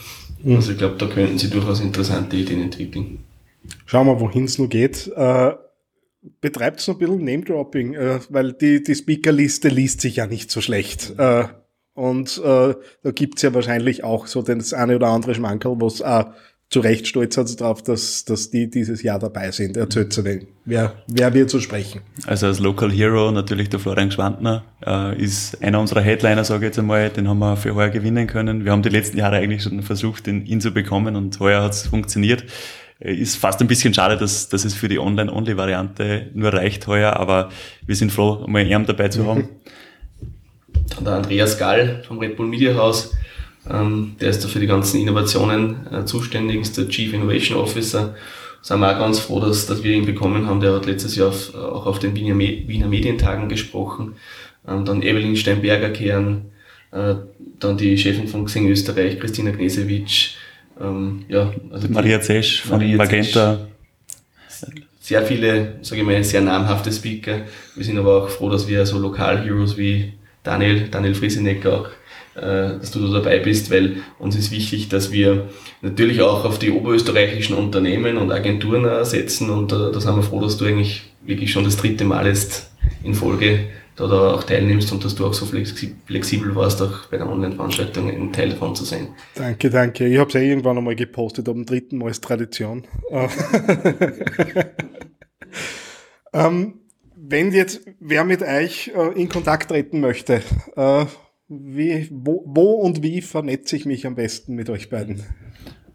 Mhm. 0.44 0.58
Also 0.58 0.74
ich 0.74 0.78
glaube, 0.78 0.96
da 0.98 1.08
könnten 1.08 1.40
sie 1.40 1.50
durchaus 1.50 1.80
interessante 1.80 2.36
Ideen 2.36 2.62
entwickeln. 2.62 3.20
Schauen 3.86 4.08
wir, 4.08 4.20
wohin 4.20 4.44
es 4.44 4.60
nur 4.60 4.68
geht. 4.68 5.12
Äh 5.16 5.54
betreibt 6.42 6.80
so 6.80 6.94
ein 6.94 6.98
bisschen 6.98 7.24
Name-Dropping, 7.24 7.94
äh, 7.94 8.20
weil 8.30 8.54
die, 8.54 8.84
die 8.84 8.96
Speakerliste 8.96 9.70
liest 9.70 10.02
sich 10.02 10.18
ja 10.18 10.28
nicht 10.28 10.52
so 10.52 10.62
schlecht. 10.62 11.13
Äh, 11.18 11.46
und 11.94 12.38
äh, 12.38 12.76
da 13.04 13.12
gibt's 13.12 13.42
ja 13.42 13.54
wahrscheinlich 13.54 14.04
auch 14.04 14.28
so 14.28 14.42
das 14.42 14.74
eine 14.74 14.96
oder 14.96 15.08
andere 15.08 15.34
Schmankerl, 15.34 15.78
was 15.80 16.02
äh, 16.02 16.26
zu 16.70 16.82
Recht 16.82 17.08
stolz 17.08 17.38
hat 17.38 17.62
darauf, 17.62 17.82
dass, 17.82 18.26
dass 18.26 18.50
die 18.50 18.70
dieses 18.70 19.02
Jahr 19.02 19.20
dabei 19.20 19.52
sind. 19.52 19.78
Erzählt 19.78 20.12
zu 20.12 20.22
den, 20.22 20.48
wer, 20.66 20.96
wer 21.08 21.34
wird 21.34 21.50
zu 21.50 21.62
sprechen? 21.62 22.02
Also 22.26 22.48
als 22.48 22.60
Local 22.60 22.92
Hero 22.92 23.32
natürlich 23.32 23.70
der 23.70 23.80
Florian 23.80 24.12
Schwantner 24.12 24.66
äh, 24.86 25.20
ist 25.20 25.63
einer 25.63 25.80
unserer 25.80 26.02
Headliner, 26.02 26.44
sage 26.44 26.66
ich 26.66 26.70
jetzt 26.70 26.80
einmal, 26.80 27.10
den 27.10 27.28
haben 27.30 27.40
wir 27.40 27.56
für 27.56 27.74
heuer 27.74 27.90
gewinnen 27.90 28.28
können. 28.28 28.66
Wir 28.66 28.74
haben 28.74 28.82
die 28.82 28.90
letzten 28.90 29.18
Jahre 29.18 29.38
eigentlich 29.38 29.63
schon 29.63 29.82
versucht, 29.82 30.28
ihn, 30.28 30.46
ihn 30.46 30.60
zu 30.60 30.72
bekommen 30.72 31.16
und 31.16 31.40
heuer 31.40 31.63
hat's 31.63 31.88
funktioniert. 31.88 32.44
Äh, 32.99 33.13
ist 33.13 33.38
fast 33.38 33.62
ein 33.62 33.67
bisschen 33.67 33.93
schade, 33.93 34.17
dass, 34.17 34.49
dass 34.49 34.65
es 34.65 34.73
für 34.73 34.88
die 34.88 34.99
Online-Only-Variante 34.99 36.31
nur 36.33 36.53
reicht 36.53 36.88
heuer, 36.88 37.13
aber 37.13 37.49
wir 37.86 37.95
sind 37.95 38.12
froh, 38.12 38.45
mal 38.47 38.62
einen 38.62 38.86
dabei 38.86 39.10
zu 39.10 39.25
haben. 39.25 39.49
Dann 40.95 41.05
der 41.05 41.13
Andreas 41.13 41.57
Gall 41.57 42.03
vom 42.07 42.19
Red 42.19 42.38
Bull 42.38 42.47
Media 42.47 42.75
House, 42.75 43.13
ähm, 43.69 44.15
der 44.21 44.29
ist 44.29 44.43
da 44.43 44.47
für 44.47 44.60
die 44.60 44.67
ganzen 44.67 45.01
Innovationen 45.01 45.88
äh, 45.91 46.05
zuständig, 46.05 46.62
ist 46.62 46.77
der 46.77 46.88
Chief 46.88 47.13
Innovation 47.13 47.57
Officer. 47.57 48.15
Sind 48.62 48.79
wir 48.79 48.93
auch 48.93 48.99
ganz 48.99 49.19
froh, 49.19 49.39
dass, 49.39 49.65
dass 49.65 49.83
wir 49.83 49.93
ihn 49.93 50.05
bekommen 50.05 50.47
haben. 50.47 50.62
Der 50.62 50.73
hat 50.73 50.86
letztes 50.86 51.15
Jahr 51.15 51.29
auf, 51.29 51.53
auch 51.55 51.86
auf 51.86 51.99
den 51.99 52.15
Wiener, 52.15 52.38
Wiener 52.38 52.88
Medientagen 52.88 53.49
gesprochen. 53.49 54.15
Ähm, 54.67 54.86
dann 54.86 55.01
Evelyn 55.01 55.36
Steinberger-Kern, 55.36 56.45
äh, 56.91 57.15
dann 57.60 57.77
die 57.77 57.97
Chefin 57.97 58.27
von 58.27 58.45
Xing 58.45 58.69
Österreich, 58.69 59.19
Christina 59.19 59.51
Gnesewitsch, 59.51 60.36
ähm, 60.82 61.26
ja, 61.28 61.52
also 61.72 61.88
Maria 61.90 62.22
Zesch 62.22 62.62
von 62.62 62.78
Maria 62.78 62.98
Magenta. 62.98 63.68
Sehr 65.00 65.22
viele, 65.22 65.76
sage 65.84 66.02
ich 66.02 66.08
mal, 66.08 66.22
sehr 66.24 66.42
namhafte 66.42 66.92
Speaker. 66.92 67.42
Wir 67.76 67.86
sind 67.86 67.98
aber 67.98 68.24
auch 68.24 68.30
froh, 68.30 68.50
dass 68.50 68.68
wir 68.68 68.86
so 68.86 69.00
Lokal-Heroes 69.00 69.78
wie 69.78 70.13
Daniel, 70.44 70.90
Daniel 70.90 71.16
Frieseneck 71.16 71.66
auch, 71.66 71.88
äh, 72.36 72.78
dass 72.80 72.92
du 72.92 73.00
da 73.08 73.20
dabei 73.20 73.40
bist, 73.40 73.72
weil 73.72 73.98
uns 74.20 74.36
ist 74.36 74.52
wichtig, 74.52 74.90
dass 74.90 75.12
wir 75.12 75.50
natürlich 75.82 76.22
auch 76.22 76.44
auf 76.44 76.60
die 76.60 76.72
oberösterreichischen 76.72 77.56
Unternehmen 77.56 78.18
und 78.18 78.32
Agenturen 78.32 79.06
setzen 79.06 79.50
und 79.50 79.72
äh, 79.72 79.92
da 79.94 80.00
sind 80.00 80.16
wir 80.16 80.24
froh, 80.24 80.42
dass 80.42 80.58
du 80.58 80.66
eigentlich 80.66 81.04
wirklich 81.24 81.52
schon 81.52 81.63
das 81.63 81.78
dritte 81.78 82.04
Mal 82.04 82.28
jetzt 82.28 82.70
in 83.04 83.13
Folge 83.13 83.68
da, 83.97 84.07
da 84.07 84.33
auch 84.36 84.43
teilnimmst 84.43 84.91
und 84.91 85.03
dass 85.03 85.15
du 85.15 85.25
auch 85.25 85.33
so 85.33 85.45
flexibel 85.45 86.55
warst, 86.55 86.81
auch 86.81 87.07
bei 87.07 87.17
der 87.17 87.27
Online-Veranstaltung 87.27 88.10
ein 88.10 88.31
Teil 88.31 88.51
davon 88.51 88.75
zu 88.75 88.86
sein. 88.86 89.10
Danke, 89.36 89.69
danke. 89.69 90.07
Ich 90.07 90.17
habe 90.19 90.27
es 90.29 90.33
ja 90.36 90.41
irgendwann 90.41 90.77
einmal 90.77 90.95
gepostet, 90.95 91.49
am 91.49 91.65
dritten 91.65 91.97
Mal 91.97 92.12
ist 92.12 92.23
Tradition. 92.23 92.83
ähm, 96.33 96.75
wenn 97.15 97.51
jetzt 97.51 97.81
wer 97.99 98.23
mit 98.23 98.43
euch 98.43 98.91
äh, 98.95 99.19
in 99.19 99.27
Kontakt 99.29 99.69
treten 99.69 99.99
möchte, 99.99 100.43
äh, 100.75 101.05
wie, 101.49 102.07
wo, 102.12 102.43
wo 102.45 102.73
und 102.73 103.01
wie 103.01 103.21
vernetze 103.21 103.75
ich 103.75 103.86
mich 103.86 104.05
am 104.05 104.15
besten 104.15 104.53
mit 104.53 104.69
euch 104.69 104.89
beiden? 104.89 105.23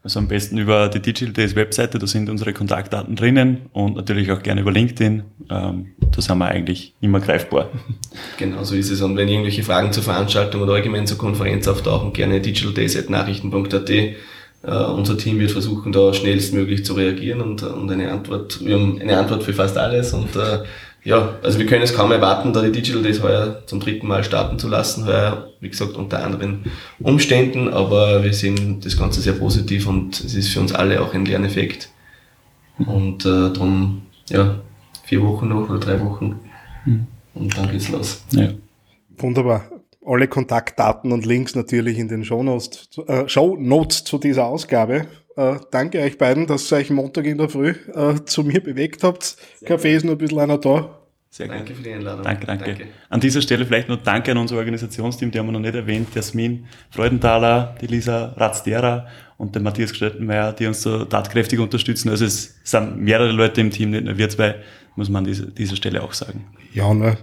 Also 0.04 0.18
am 0.18 0.26
besten 0.26 0.58
über 0.58 0.88
die 0.88 1.00
Digital 1.00 1.32
Days 1.32 1.54
Webseite, 1.54 2.00
da 2.00 2.08
sind 2.08 2.28
unsere 2.28 2.52
Kontaktdaten 2.52 3.14
drinnen 3.14 3.66
und 3.72 3.94
natürlich 3.94 4.32
auch 4.32 4.42
gerne 4.42 4.62
über 4.62 4.72
LinkedIn. 4.72 5.22
Ähm, 5.48 5.92
da 5.98 6.20
sind 6.20 6.38
wir 6.38 6.48
eigentlich 6.48 6.94
immer 7.00 7.20
greifbar. 7.20 7.70
Genau 8.36 8.64
so 8.64 8.74
ist 8.74 8.90
es. 8.90 9.00
Und 9.00 9.16
wenn 9.16 9.28
irgendwelche 9.28 9.62
Fragen 9.62 9.92
zur 9.92 10.02
Veranstaltung 10.02 10.62
oder 10.62 10.74
allgemein 10.74 11.06
zur 11.06 11.18
Konferenz 11.18 11.68
auftauchen, 11.68 12.12
gerne 12.12 12.40
digitaldays.nachrichten.at. 12.40 13.90
Uh, 14.64 14.94
unser 14.94 15.18
Team 15.18 15.40
wird 15.40 15.50
versuchen, 15.50 15.90
da 15.90 16.14
schnellstmöglich 16.14 16.84
zu 16.84 16.94
reagieren 16.94 17.40
und, 17.40 17.64
und 17.64 17.90
eine 17.90 18.12
Antwort, 18.12 18.64
wir 18.64 18.76
haben 18.76 19.00
eine 19.00 19.18
Antwort 19.18 19.42
für 19.42 19.52
fast 19.52 19.76
alles 19.76 20.12
und 20.12 20.36
uh, 20.36 20.58
ja, 21.04 21.36
also 21.42 21.58
wir 21.58 21.66
können 21.66 21.82
es 21.82 21.94
kaum 21.94 22.12
erwarten, 22.12 22.52
da 22.52 22.62
die 22.62 22.70
Digital 22.70 23.02
Days 23.02 23.22
heuer 23.22 23.62
zum 23.66 23.80
dritten 23.80 24.06
Mal 24.06 24.22
starten 24.22 24.58
zu 24.58 24.68
lassen. 24.68 25.04
Heuer, 25.04 25.48
wie 25.60 25.68
gesagt, 25.68 25.96
unter 25.96 26.24
anderen 26.24 26.64
Umständen, 27.00 27.68
aber 27.68 28.22
wir 28.22 28.32
sehen 28.32 28.80
das 28.80 28.96
Ganze 28.96 29.20
sehr 29.20 29.32
positiv 29.32 29.88
und 29.88 30.20
es 30.20 30.34
ist 30.34 30.50
für 30.50 30.60
uns 30.60 30.72
alle 30.72 31.00
auch 31.00 31.12
ein 31.12 31.24
Lerneffekt. 31.24 31.88
Und 32.78 33.24
äh, 33.24 33.52
darum, 33.52 34.02
ja, 34.28 34.60
vier 35.04 35.22
Wochen 35.22 35.48
noch 35.48 35.68
oder 35.68 35.80
drei 35.80 36.00
Wochen 36.00 36.40
mhm. 36.84 37.06
und 37.34 37.56
dann 37.58 37.70
geht's 37.70 37.88
los. 37.88 38.22
Ja. 38.30 38.50
Wunderbar. 39.18 39.64
Alle 40.04 40.26
Kontaktdaten 40.26 41.12
und 41.12 41.26
Links 41.26 41.54
natürlich 41.54 41.98
in 41.98 42.08
den 42.08 42.24
Show 42.24 42.42
Notes, 42.42 42.88
äh, 43.06 43.28
Show 43.28 43.56
Notes 43.58 44.04
zu 44.04 44.18
dieser 44.18 44.46
Ausgabe. 44.46 45.06
Äh, 45.37 45.57
danke 45.71 46.01
euch 46.01 46.18
beiden, 46.18 46.47
dass 46.47 46.71
ihr 46.73 46.77
euch 46.77 46.90
Montag 46.90 47.25
in 47.27 47.38
der 47.38 47.49
Früh 47.49 47.75
äh, 47.95 48.16
zu 48.25 48.42
mir 48.42 48.61
bewegt 48.61 49.03
habt. 49.03 49.25
Sehr 49.25 49.68
Kaffee 49.68 49.95
ist 49.97 50.05
nur 50.05 50.14
ein 50.14 50.18
bisschen 50.18 50.38
einer 50.38 50.59
da. 50.59 50.99
Sehr 51.31 51.49
danke 51.49 51.68
gut. 51.68 51.77
für 51.77 51.83
die 51.83 51.92
Einladung. 51.92 52.25
Danke, 52.25 52.47
danke, 52.47 52.64
danke, 52.66 52.88
An 53.09 53.21
dieser 53.21 53.40
Stelle 53.40 53.64
vielleicht 53.64 53.88
noch 53.88 54.03
Danke 54.03 54.33
an 54.33 54.37
unser 54.37 54.57
Organisationsteam, 54.59 55.31
die 55.31 55.38
haben 55.38 55.47
wir 55.47 55.53
noch 55.53 55.61
nicht 55.61 55.75
erwähnt. 55.75 56.09
Jasmin 56.14 56.66
Freudenthaler, 56.90 57.75
die 57.81 57.87
Lisa 57.87 58.35
Razdera 58.37 59.07
und 59.38 59.55
der 59.55 59.62
Matthias 59.62 59.92
Gestettenmeier, 59.92 60.53
die 60.53 60.66
uns 60.66 60.83
so 60.83 61.07
tatkräftig 61.07 61.59
unterstützen. 61.59 62.11
Also 62.11 62.27
es 62.27 62.61
sind 62.64 62.99
mehrere 62.99 63.33
Leute 63.33 63.62
im 63.62 63.71
Team, 63.71 63.92
nicht 63.92 64.05
nur 64.05 64.18
wir 64.18 64.29
zwei, 64.29 64.57
muss 64.95 65.09
man 65.09 65.25
an 65.25 65.25
dieser, 65.25 65.47
dieser 65.47 65.77
Stelle 65.77 66.03
auch 66.03 66.12
sagen. 66.12 66.45
Ja, 66.75 66.92
ne? 66.92 67.16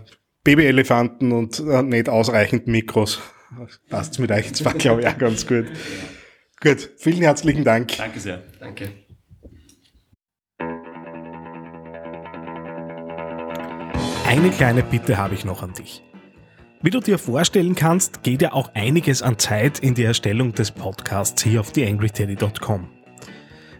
Babyelefanten 0.44 1.32
und 1.32 1.60
äh, 1.60 1.84
nicht 1.84 2.10
ausreichend 2.10 2.66
Mikros. 2.66 3.22
Passt 3.90 4.20
mit 4.20 4.32
euch 4.32 4.54
zwar, 4.54 4.74
glaube 4.74 5.02
ich, 5.02 5.08
auch 5.08 5.18
ganz 5.20 5.46
gut. 5.46 5.66
Gut, 6.62 6.90
vielen 6.98 7.22
herzlichen 7.22 7.64
Dank. 7.64 7.96
Danke 7.98 8.20
sehr. 8.20 8.44
Danke. 8.60 8.92
Eine 14.28 14.52
kleine 14.52 14.84
Bitte 14.84 15.18
habe 15.18 15.36
ich 15.36 15.46
noch 15.46 15.64
an 15.64 15.74
dich. 15.74 16.04
Wie 16.82 16.90
du 16.90 17.00
dir 17.00 17.18
vorstellen 17.18 17.76
kannst, 17.76 18.24
geht 18.24 18.42
ja 18.42 18.54
auch 18.54 18.72
einiges 18.74 19.22
an 19.22 19.40
Zeit 19.40 19.80
in 19.80 19.96
die 19.96 20.04
Erstellung 20.04 20.54
des 20.54 20.72
Podcasts 20.72 21.44
hier 21.44 21.62
auf 21.62 21.72
theangryteddy.com. 21.72 22.90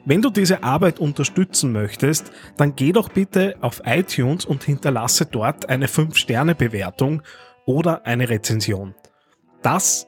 Wenn 0.06 0.22
du 0.22 0.30
diese 0.30 0.64
Arbeit 0.64 1.00
unterstützen 1.00 1.72
möchtest, 1.72 2.32
dann 2.58 2.76
geh 2.76 2.94
doch 2.94 3.10
bitte 3.10 3.58
auf 3.62 3.82
iTunes 3.86 4.46
und 4.46 4.64
hinterlasse 4.64 5.26
dort 5.26 5.70
eine 5.70 5.88
5-Sterne-Bewertung 5.88 7.22
oder 7.66 8.06
eine 8.06 8.30
Rezension. 8.30 8.96
Das 9.62 10.08